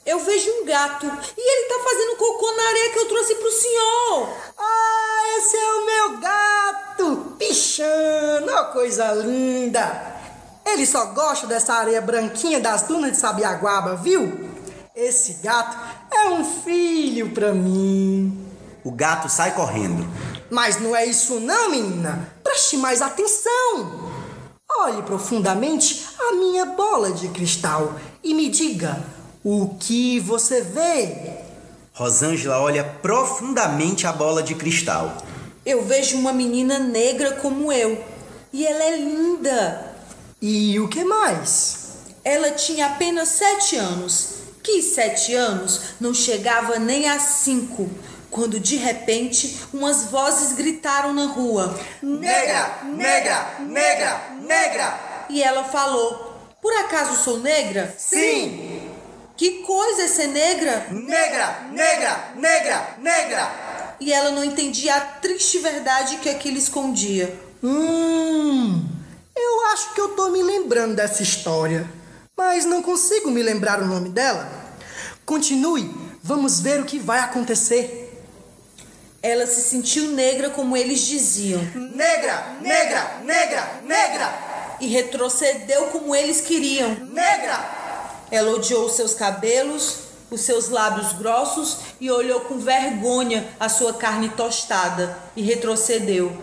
Eu 0.05 0.19
vejo 0.19 0.51
um 0.51 0.65
gato 0.67 1.07
e 1.07 1.41
ele 1.41 1.69
tá 1.69 1.89
fazendo 1.89 2.17
cocô 2.17 2.57
na 2.57 2.69
areia 2.71 2.91
que 2.91 2.99
eu 2.99 3.07
trouxe 3.09 3.35
pro 3.37 3.53
senhor. 3.53 4.37
Ah, 4.59 5.39
esse 5.39 5.57
é 5.57 5.75
o 5.75 5.87
meu 5.87 6.19
gato! 6.19 7.37
Pichano, 7.39 8.73
coisa 8.73 9.13
linda! 9.13 10.17
Ele 10.67 10.85
só 10.87 11.07
gosta 11.07 11.47
dessa 11.47 11.75
areia 11.75 12.01
branquinha 12.01 12.59
das 12.59 12.83
dunas 12.83 13.13
de 13.13 13.19
Sabiaguaba, 13.19 13.95
viu? 13.95 14.51
Esse 14.95 15.35
gato 15.35 16.02
é 16.15 16.31
um 16.31 16.45
filho 16.45 17.31
pra 17.31 17.53
mim. 17.53 18.39
O 18.85 18.91
gato 18.91 19.29
sai 19.29 19.55
correndo. 19.55 20.07
Mas 20.51 20.81
não 20.81 20.95
é 20.95 21.07
isso 21.07 21.41
não, 21.41 21.71
menina. 21.71 22.33
Preste 22.43 22.77
mais 22.77 23.01
atenção. 23.01 24.11
Olhe 24.79 25.03
profundamente 25.03 26.05
a 26.19 26.33
minha 26.33 26.67
bola 26.67 27.13
de 27.13 27.29
cristal 27.29 27.95
e 28.23 28.35
me 28.35 28.49
diga 28.49 29.03
o 29.45 29.77
que 29.79 30.19
você 30.21 30.61
vê. 30.61 31.39
Rosângela 31.93 32.61
olha 32.61 32.83
profundamente 32.83 34.07
a 34.07 34.13
bola 34.13 34.43
de 34.43 34.55
cristal. 34.55 35.17
Eu 35.65 35.85
vejo 35.85 36.17
uma 36.17 36.33
menina 36.33 36.79
negra 36.79 37.33
como 37.33 37.73
eu. 37.73 38.03
E 38.53 38.67
ela 38.67 38.83
é 38.83 38.97
linda. 38.97 39.95
E 40.41 40.79
o 40.81 40.89
que 40.89 41.05
mais? 41.05 41.91
Ela 42.25 42.51
tinha 42.51 42.87
apenas 42.87 43.29
sete 43.29 43.77
anos. 43.77 44.42
Que 44.63 44.81
sete 44.83 45.35
anos 45.35 45.95
não 46.01 46.15
chegava 46.15 46.79
nem 46.79 47.09
a 47.09 47.19
cinco 47.19 47.91
quando 48.31 48.59
de 48.59 48.77
repente 48.77 49.61
umas 49.73 50.05
vozes 50.05 50.53
gritaram 50.55 51.13
na 51.13 51.27
rua: 51.27 51.79
Negra, 52.03 52.79
negra, 52.85 53.57
negra, 53.61 54.21
negra! 54.41 55.27
E 55.29 55.43
ela 55.43 55.65
falou: 55.65 56.37
Por 56.61 56.73
acaso 56.75 57.23
sou 57.23 57.39
negra? 57.39 57.95
Sim! 57.97 58.91
Que 59.37 59.63
coisa 59.63 60.03
é 60.03 60.09
ser 60.09 60.29
negra? 60.29 60.87
Negra, 60.91 61.67
negra, 61.73 62.33
negra, 62.37 62.97
negra! 62.99 63.97
E 64.01 64.13
ela 64.13 64.31
não 64.31 64.45
entendia 64.45 64.97
a 64.97 65.01
triste 65.01 65.59
verdade 65.59 66.17
que 66.17 66.29
aquilo 66.29 66.57
escondia. 66.57 67.39
Hum, 67.63 68.85
eu 69.37 69.67
acho 69.73 69.95
que 69.95 70.01
eu 70.01 70.11
tô 70.11 70.31
me 70.31 70.43
lembrando 70.43 70.97
dessa 70.97 71.23
história, 71.23 71.89
mas 72.37 72.65
não 72.65 72.83
consigo 72.83 73.31
me 73.31 73.43
lembrar 73.43 73.81
o 73.81 73.87
nome 73.87 74.09
dela. 74.09 74.49
Continue, 75.25 75.91
vamos 76.23 76.61
ver 76.61 76.81
o 76.81 76.85
que 76.85 76.99
vai 76.99 77.21
acontecer. 77.21 78.01
Ela 79.23 79.47
se 79.47 79.63
sentiu 79.63 80.11
negra 80.11 80.51
como 80.51 80.77
eles 80.77 81.01
diziam 81.01 81.63
Negra, 81.95 82.57
negra, 82.61 83.21
negra, 83.25 83.81
negra! 83.85 84.53
e 84.83 84.89
retrocedeu 84.89 85.87
como 85.87 86.15
eles 86.15 86.41
queriam. 86.41 86.91
Negra! 87.13 87.65
Ela 88.33 88.51
odiou 88.51 88.87
os 88.87 88.95
seus 88.95 89.15
cabelos, 89.15 89.99
os 90.29 90.41
seus 90.41 90.69
lábios 90.69 91.13
grossos 91.13 91.79
e 92.01 92.11
olhou 92.11 92.41
com 92.41 92.59
vergonha 92.59 93.49
a 93.61 93.69
sua 93.69 93.95
carne 93.95 94.31
tostada 94.31 95.17
e 95.37 95.43
retrocedeu. 95.43 96.37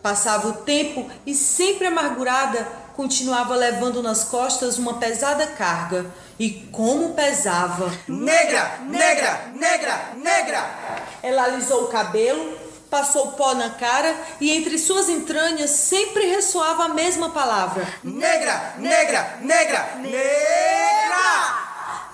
Passava 0.00 0.48
o 0.48 0.52
tempo 0.52 1.10
e, 1.26 1.34
sempre 1.34 1.88
amargurada, 1.88 2.68
continuava 2.94 3.54
levando 3.54 4.02
nas 4.02 4.24
costas 4.24 4.78
uma 4.78 4.94
pesada 4.94 5.46
carga. 5.46 6.06
E 6.38 6.50
como 6.72 7.14
pesava! 7.14 7.92
Negra, 8.08 8.80
negra, 8.88 9.52
negra, 9.54 10.12
negra! 10.16 11.08
Ela 11.22 11.44
alisou 11.44 11.84
o 11.84 11.88
cabelo, 11.88 12.58
passou 12.90 13.32
pó 13.32 13.54
na 13.54 13.70
cara 13.70 14.14
e 14.40 14.50
entre 14.50 14.78
suas 14.78 15.08
entranhas 15.08 15.70
sempre 15.70 16.26
ressoava 16.26 16.84
a 16.84 16.88
mesma 16.88 17.30
palavra. 17.30 17.86
Negra, 18.02 18.74
negra, 18.78 19.38
negra, 19.42 19.94
negra! 19.96 21.62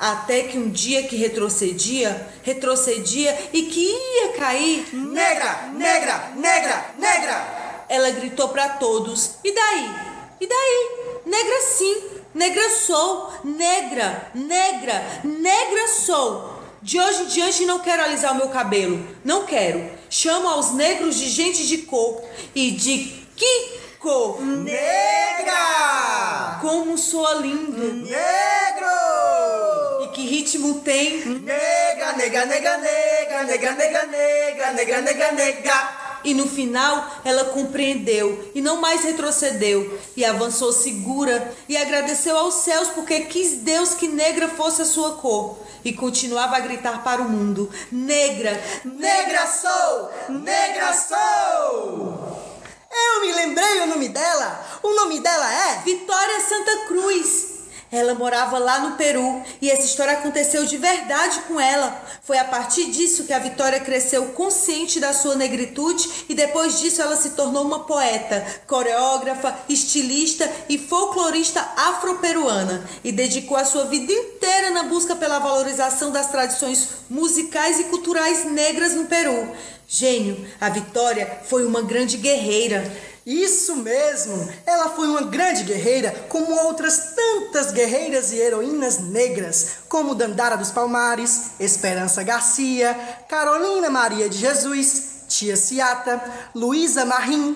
Até 0.00 0.42
que 0.44 0.58
um 0.58 0.70
dia 0.70 1.08
que 1.08 1.16
retrocedia, 1.16 2.28
retrocedia 2.42 3.36
e 3.52 3.62
que 3.62 3.80
ia 3.80 4.32
cair, 4.38 4.88
Negra, 4.92 5.70
negra, 5.72 6.30
negra, 6.36 6.84
negra! 6.96 7.58
ela 7.88 8.10
gritou 8.10 8.48
para 8.48 8.68
todos: 8.70 9.36
E 9.42 9.52
daí? 9.52 10.07
E 10.40 10.46
daí? 10.46 10.90
Negra 11.26 11.60
sim, 11.62 12.02
negra 12.34 12.70
sou, 12.70 13.32
negra, 13.44 14.30
negra, 14.34 15.20
negra 15.24 15.88
sou. 15.88 16.58
De 16.80 17.00
hoje 17.00 17.22
em 17.24 17.26
diante 17.26 17.66
não 17.66 17.80
quero 17.80 18.04
alisar 18.04 18.32
o 18.32 18.36
meu 18.36 18.48
cabelo, 18.48 19.04
não 19.24 19.44
quero. 19.44 19.90
Chamo 20.08 20.48
aos 20.48 20.72
negros 20.72 21.16
de 21.16 21.28
gente 21.28 21.66
de 21.66 21.78
cor 21.78 22.22
e 22.54 22.70
de 22.70 23.26
que 23.34 23.78
cor? 23.98 24.40
Negra! 24.40 25.58
Como 26.60 26.96
soa 26.96 27.34
lindo 27.34 27.94
Negro! 27.94 28.18
e 30.04 30.08
que 30.08 30.22
ritmo 30.22 30.80
tem. 30.80 31.24
Nega, 31.24 32.12
nega, 32.12 32.46
nega, 32.46 32.78
nega, 32.78 33.44
nega, 33.44 33.72
nega, 33.72 34.06
nega, 34.06 34.72
nega, 34.72 35.02
nega, 35.02 35.32
nega. 35.32 36.07
E 36.28 36.34
no 36.34 36.46
final 36.46 37.10
ela 37.24 37.46
compreendeu 37.46 38.50
e 38.54 38.60
não 38.60 38.82
mais 38.82 39.02
retrocedeu 39.02 39.98
e 40.14 40.26
avançou 40.26 40.74
segura 40.74 41.54
e 41.66 41.74
agradeceu 41.74 42.36
aos 42.36 42.52
céus 42.52 42.88
porque 42.88 43.20
quis 43.20 43.62
Deus 43.62 43.94
que 43.94 44.08
negra 44.08 44.46
fosse 44.46 44.82
a 44.82 44.84
sua 44.84 45.12
cor 45.12 45.58
e 45.82 45.90
continuava 45.90 46.56
a 46.56 46.60
gritar 46.60 47.02
para 47.02 47.22
o 47.22 47.30
mundo: 47.30 47.70
Negra, 47.90 48.62
Negra 48.84 49.46
sou! 49.46 50.10
Negra 50.38 50.92
sou! 50.92 52.38
Eu 52.92 53.20
me 53.22 53.32
lembrei 53.32 53.80
o 53.80 53.86
nome 53.86 54.10
dela. 54.10 54.80
O 54.82 54.94
nome 54.96 55.20
dela 55.20 55.50
é 55.50 55.78
Vitória 55.82 56.40
Santa 56.40 56.76
Cruz. 56.88 57.47
Ela 57.90 58.14
morava 58.14 58.58
lá 58.58 58.80
no 58.80 58.96
Peru 58.96 59.42
e 59.62 59.70
essa 59.70 59.84
história 59.84 60.12
aconteceu 60.12 60.66
de 60.66 60.76
verdade 60.76 61.40
com 61.48 61.58
ela. 61.58 62.04
Foi 62.22 62.36
a 62.36 62.44
partir 62.44 62.90
disso 62.90 63.24
que 63.24 63.32
a 63.32 63.38
Vitória 63.38 63.80
cresceu 63.80 64.26
consciente 64.28 65.00
da 65.00 65.14
sua 65.14 65.34
negritude 65.34 66.26
e 66.28 66.34
depois 66.34 66.80
disso 66.80 67.00
ela 67.00 67.16
se 67.16 67.30
tornou 67.30 67.64
uma 67.64 67.80
poeta, 67.80 68.44
coreógrafa, 68.66 69.56
estilista 69.68 70.50
e 70.68 70.76
folclorista 70.76 71.60
afro-peruana 71.76 72.86
e 73.02 73.10
dedicou 73.10 73.56
a 73.56 73.64
sua 73.64 73.84
vida 73.84 74.12
inteira 74.12 74.70
na 74.70 74.82
busca 74.82 75.16
pela 75.16 75.38
valorização 75.38 76.10
das 76.10 76.30
tradições 76.30 76.88
musicais 77.08 77.80
e 77.80 77.84
culturais 77.84 78.44
negras 78.44 78.94
no 78.94 79.06
Peru. 79.06 79.48
Gênio, 79.90 80.46
a 80.60 80.68
Vitória 80.68 81.40
foi 81.44 81.64
uma 81.64 81.80
grande 81.80 82.18
guerreira. 82.18 82.84
Isso 83.28 83.76
mesmo! 83.76 84.48
Ela 84.64 84.88
foi 84.88 85.06
uma 85.06 85.20
grande 85.20 85.62
guerreira, 85.64 86.10
como 86.30 86.50
outras 86.64 87.12
tantas 87.14 87.70
guerreiras 87.72 88.32
e 88.32 88.38
heroínas 88.38 89.00
negras, 89.00 89.80
como 89.86 90.14
Dandara 90.14 90.56
dos 90.56 90.70
Palmares, 90.70 91.50
Esperança 91.60 92.22
Garcia, 92.22 92.98
Carolina 93.28 93.90
Maria 93.90 94.30
de 94.30 94.38
Jesus, 94.38 95.26
Tia 95.28 95.58
Ciata, 95.58 96.18
Luísa 96.54 97.04
Marim, 97.04 97.54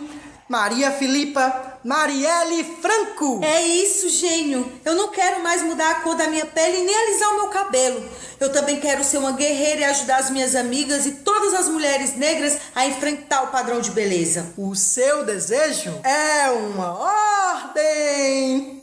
Maria 0.49 0.91
Filipa, 0.91 1.79
Marielle 1.85 2.65
Franco. 2.81 3.41
É 3.43 3.63
isso, 3.63 4.09
gênio. 4.09 4.71
Eu 4.85 4.95
não 4.95 5.09
quero 5.09 5.43
mais 5.43 5.63
mudar 5.63 5.91
a 5.91 5.95
cor 5.97 6.15
da 6.15 6.29
minha 6.29 6.45
pele 6.45 6.79
e 6.79 6.85
nem 6.85 6.95
alisar 6.95 7.29
o 7.31 7.37
meu 7.37 7.49
cabelo. 7.49 8.03
Eu 8.39 8.53
também 8.53 8.81
quero 8.81 9.05
ser 9.05 9.19
uma 9.19 9.33
guerreira 9.33 9.81
e 9.81 9.85
ajudar 9.85 10.19
as 10.19 10.31
minhas 10.31 10.55
amigas 10.55 11.07
e 11.07 11.13
todas 11.13 11.55
as 11.55 11.69
mulheres 11.69 12.17
negras 12.17 12.59
a 12.75 12.87
enfrentar 12.87 13.45
o 13.45 13.49
padrão 13.49 13.81
de 13.81 13.91
beleza. 13.93 14.53
O 14.57 14.75
seu 14.75 15.25
desejo 15.25 15.91
é 16.05 16.51
uma 16.51 16.99
ordem. 17.63 18.83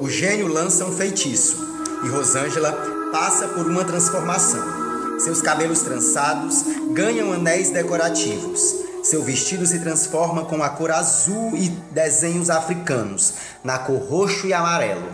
O 0.00 0.10
gênio 0.10 0.48
lança 0.48 0.84
um 0.84 0.92
feitiço 0.92 1.56
e 2.04 2.08
Rosângela 2.08 2.72
passa 3.12 3.48
por 3.48 3.66
uma 3.66 3.84
transformação. 3.84 4.77
Seus 5.18 5.42
cabelos 5.42 5.82
trançados 5.82 6.62
ganham 6.92 7.32
anéis 7.32 7.70
decorativos. 7.70 8.76
Seu 9.02 9.22
vestido 9.22 9.66
se 9.66 9.80
transforma 9.80 10.44
com 10.44 10.62
a 10.62 10.68
cor 10.68 10.90
azul 10.90 11.56
e 11.56 11.68
desenhos 11.90 12.50
africanos, 12.50 13.34
na 13.64 13.78
cor 13.78 13.98
roxo 13.98 14.46
e 14.46 14.52
amarelo. 14.52 15.10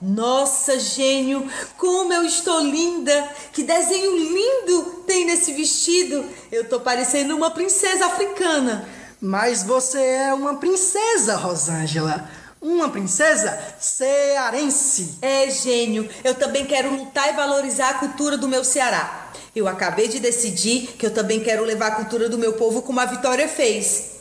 Nossa, 0.00 0.78
gênio, 0.80 1.48
como 1.78 2.12
eu 2.12 2.24
estou 2.24 2.60
linda! 2.60 3.28
Que 3.52 3.62
desenho 3.62 4.16
lindo 4.16 4.82
tem 5.06 5.24
nesse 5.24 5.52
vestido! 5.52 6.24
Eu 6.50 6.68
tô 6.68 6.80
parecendo 6.80 7.36
uma 7.36 7.52
princesa 7.52 8.06
africana. 8.06 8.86
Mas 9.20 9.62
você 9.62 10.00
é 10.00 10.34
uma 10.34 10.56
princesa, 10.56 11.36
Rosângela. 11.36 12.28
Uma 12.62 12.88
princesa 12.90 13.74
cearense. 13.80 15.18
É, 15.20 15.50
gênio, 15.50 16.08
eu 16.22 16.32
também 16.32 16.64
quero 16.64 16.94
lutar 16.94 17.28
e 17.28 17.36
valorizar 17.36 17.90
a 17.90 17.94
cultura 17.94 18.38
do 18.38 18.48
meu 18.48 18.62
Ceará. 18.62 19.32
Eu 19.54 19.66
acabei 19.66 20.06
de 20.06 20.20
decidir 20.20 20.92
que 20.96 21.04
eu 21.04 21.12
também 21.12 21.40
quero 21.40 21.64
levar 21.64 21.88
a 21.88 21.96
cultura 21.96 22.28
do 22.28 22.38
meu 22.38 22.52
povo 22.52 22.80
como 22.82 23.00
a 23.00 23.04
Vitória 23.04 23.48
fez. 23.48 24.12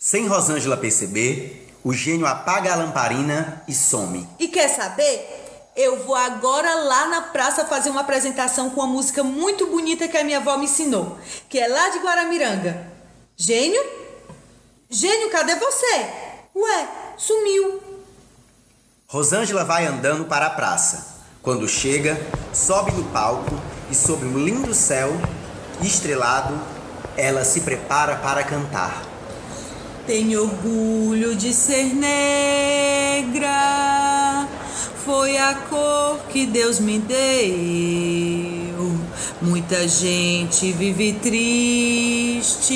Sem 0.00 0.26
Rosângela 0.26 0.76
perceber, 0.76 1.72
o 1.84 1.92
gênio 1.92 2.26
apaga 2.26 2.72
a 2.72 2.76
lamparina 2.76 3.62
e 3.68 3.72
some. 3.72 4.28
E 4.40 4.48
quer 4.48 4.66
saber? 4.66 5.70
Eu 5.76 6.04
vou 6.04 6.16
agora 6.16 6.74
lá 6.74 7.06
na 7.06 7.22
praça 7.22 7.64
fazer 7.64 7.90
uma 7.90 8.00
apresentação 8.00 8.68
com 8.70 8.80
uma 8.80 8.88
música 8.88 9.22
muito 9.22 9.68
bonita 9.68 10.08
que 10.08 10.18
a 10.18 10.24
minha 10.24 10.38
avó 10.38 10.56
me 10.58 10.64
ensinou, 10.64 11.16
que 11.48 11.56
é 11.56 11.68
lá 11.68 11.88
de 11.88 12.00
Guaramiranga. 12.00 12.84
Gênio? 13.36 13.80
Gênio, 14.90 15.30
cadê 15.30 15.54
você? 15.54 16.06
Ué, 16.54 16.88
sumiu. 17.22 17.80
Rosângela 19.06 19.64
vai 19.64 19.86
andando 19.86 20.24
para 20.24 20.46
a 20.46 20.50
praça. 20.50 21.22
Quando 21.40 21.68
chega, 21.68 22.20
sobe 22.52 22.90
no 22.92 23.04
palco 23.04 23.56
e, 23.90 23.94
sob 23.94 24.26
um 24.26 24.36
lindo 24.36 24.74
céu 24.74 25.12
estrelado, 25.80 26.60
ela 27.16 27.44
se 27.44 27.60
prepara 27.60 28.16
para 28.16 28.42
cantar. 28.42 29.04
Tenho 30.04 30.42
orgulho 30.42 31.36
de 31.36 31.54
ser 31.54 31.94
negra, 31.94 33.28
foi 35.04 35.36
a 35.36 35.54
cor 35.54 36.18
que 36.28 36.44
Deus 36.44 36.80
me 36.80 36.98
deu. 36.98 38.42
Muita 39.40 39.86
gente 39.86 40.72
vive 40.72 41.12
triste 41.14 42.72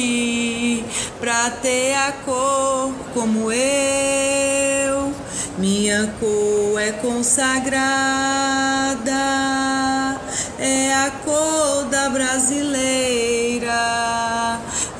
pra 1.26 1.50
ter 1.50 1.92
a 1.92 2.12
cor 2.24 2.94
como 3.12 3.50
eu. 3.50 5.12
Minha 5.58 6.14
cor 6.20 6.80
é 6.80 6.92
consagrada, 6.92 7.80
é 10.56 10.94
a 10.94 11.10
cor 11.24 11.86
da 11.86 12.10
brasileira, 12.10 13.72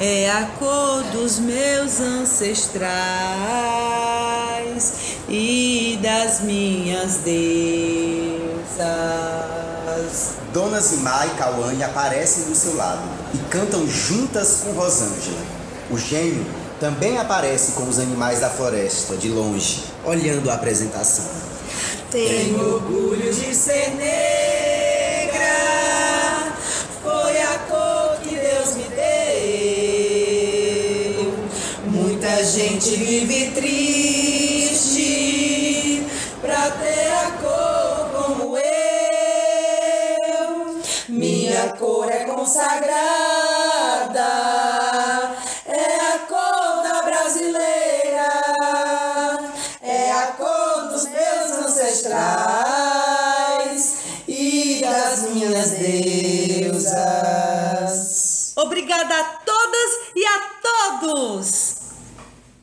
é 0.01 0.29
a 0.29 0.49
cor 0.59 1.05
dos 1.13 1.39
meus 1.39 2.01
ancestrais 2.01 2.75
e 5.29 5.97
das 6.03 6.41
minhas 6.41 7.19
deusas. 7.19 7.37
Dona 10.53 10.81
Zimá 10.81 11.25
e 11.27 11.31
Cauane 11.39 11.85
aparecem 11.85 12.47
do 12.47 12.55
seu 12.57 12.75
lado 12.75 13.03
e 13.33 13.39
cantam 13.49 13.87
juntas 13.87 14.63
com 14.65 14.73
Rosângela. 14.73 15.56
O 15.89 15.97
gênio 15.97 16.45
também 16.81 17.17
aparece 17.17 17.73
com 17.73 17.89
os 17.89 18.01
animais 18.01 18.41
da 18.41 18.51
floresta, 18.51 19.17
de 19.17 19.29
longe, 19.29 19.85
olhando 20.05 20.51
a 20.51 20.55
apresentação. 20.55 21.25
Tenho 22.11 22.75
orgulho 22.75 23.33
de 23.33 23.55
ser 23.55 23.95
negra, 23.95 25.39
foi 27.03 27.41
a 27.41 27.59
cor 27.69 28.19
que 28.21 28.35
Deus 28.35 28.75
me 28.75 28.83
deu. 31.15 31.33
Muita 31.87 32.45
gente 32.45 32.97
vive 32.97 33.53
triste 33.53 34.85
pra 36.41 36.69
ter 36.73 37.13
a 37.13 37.31
cor 37.41 38.11
como 38.11 38.59
eu. 38.59 38.65
Minha 41.09 41.69
cor 41.79 42.11
é 42.11 42.25
consagrada. 42.25 43.36
Ancestrais 52.37 53.97
e 54.29 54.81
das 54.83 55.31
minhas 55.31 55.71
deusas. 55.73 56.97
Obrigada 58.57 59.15
a 59.15 59.25
todas 59.45 59.91
e 60.15 60.25
a 60.25 60.41
todos! 61.01 61.77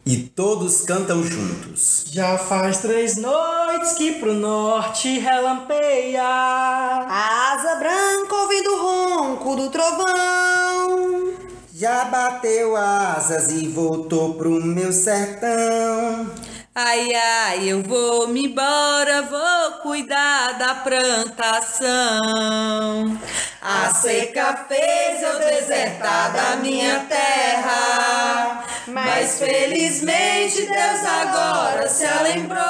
E 0.05 0.17
todos 0.17 0.81
cantam 0.81 1.23
juntos. 1.23 2.03
Já 2.11 2.37
faz 2.37 2.79
três 2.79 3.15
noites 3.15 3.93
que 3.93 4.11
pro 4.19 4.33
norte 4.33 5.17
relampeia. 5.17 6.21
Asa 6.21 7.77
branca 7.77 8.35
ouvindo 8.35 8.69
o 8.69 8.81
ronco 8.81 9.55
do 9.55 9.69
trovão. 9.69 11.33
Já 11.73 12.03
bateu 12.05 12.75
asas 12.75 13.49
e 13.53 13.67
voltou 13.67 14.33
pro 14.33 14.61
meu 14.61 14.91
sertão. 14.91 16.29
Ai, 16.75 17.13
ai, 17.13 17.69
eu 17.69 17.83
vou 17.83 18.27
me 18.29 18.47
embora, 18.47 19.21
vou 19.21 19.73
cuidar 19.83 20.57
da 20.57 20.73
plantação. 20.73 21.85
A 23.61 23.93
seca 23.93 24.65
fez 24.67 25.21
eu 25.21 25.37
desertar 25.37 26.33
da 26.33 26.55
minha 26.55 27.01
terra, 27.01 28.65
mas 28.87 29.37
felizmente 29.37 30.65
Deus 30.65 31.05
agora 31.05 31.87
se 31.87 32.07
lembrou 32.23 32.63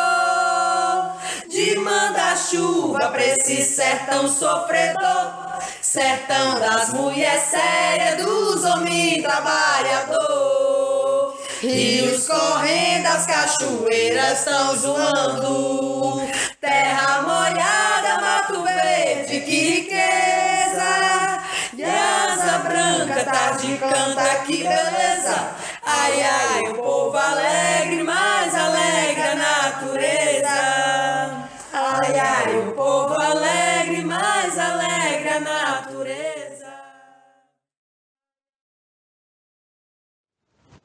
de 1.48 1.78
mandar 1.78 2.36
chuva 2.38 3.08
pra 3.08 3.26
esse 3.26 3.64
sertão 3.64 4.28
sofredor, 4.28 5.62
sertão 5.82 6.60
das 6.60 6.92
mulheres 6.92 7.44
sérias, 7.44 8.22
dos 8.22 8.66
homens 8.66 9.24
trabalhador. 9.24 10.73
Rios 11.64 12.28
correndo, 12.28 13.08
as 13.08 13.26
cachoeiras 13.26 14.40
estão 14.40 14.76
zoando, 14.76 16.22
terra 16.60 17.22
molhada, 17.22 18.20
mato 18.20 18.62
verde, 18.64 19.40
que 19.40 19.80
riqueza. 19.80 21.42
E 21.78 21.86
asa 21.86 22.58
branca, 22.68 23.24
tarde 23.24 23.78
canta, 23.78 24.44
que 24.46 24.58
beleza. 24.58 25.52
Ai, 25.86 26.22
ai, 26.22 26.70
o 26.70 26.74
povo 26.74 27.18
alegre, 27.18 28.04
mais 28.04 28.54
alegre 28.54 29.24
a 29.24 29.36
natureza. 29.36 30.50
Ai, 31.72 32.20
ai, 32.20 32.58
o 32.58 32.74
povo 32.74 33.14
alegre, 33.22 33.73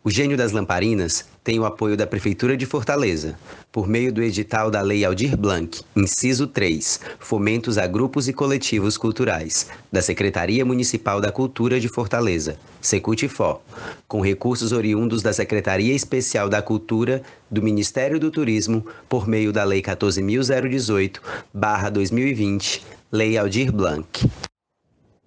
O 0.08 0.10
Gênio 0.10 0.36
das 0.38 0.52
Lamparinas 0.52 1.26
tem 1.44 1.60
o 1.60 1.66
apoio 1.66 1.94
da 1.94 2.06
Prefeitura 2.06 2.56
de 2.56 2.64
Fortaleza, 2.64 3.38
por 3.70 3.86
meio 3.86 4.10
do 4.10 4.22
edital 4.22 4.70
da 4.70 4.80
Lei 4.80 5.04
Aldir 5.04 5.36
Blanc, 5.36 5.82
inciso 5.94 6.46
3, 6.46 6.98
Fomentos 7.18 7.76
a 7.76 7.86
Grupos 7.86 8.26
e 8.26 8.32
Coletivos 8.32 8.96
Culturais, 8.96 9.66
da 9.92 10.00
Secretaria 10.00 10.64
Municipal 10.64 11.20
da 11.20 11.30
Cultura 11.30 11.78
de 11.78 11.88
Fortaleza, 11.88 12.58
Secutifó, 12.80 13.60
com 14.08 14.22
recursos 14.22 14.72
oriundos 14.72 15.20
da 15.20 15.34
Secretaria 15.34 15.94
Especial 15.94 16.48
da 16.48 16.62
Cultura 16.62 17.20
do 17.50 17.62
Ministério 17.62 18.18
do 18.18 18.30
Turismo, 18.30 18.86
por 19.10 19.28
meio 19.28 19.52
da 19.52 19.62
Lei 19.62 19.82
14.018-2020, 19.82 22.80
Lei 23.12 23.36
Aldir 23.36 23.70
Blanc. 23.70 24.26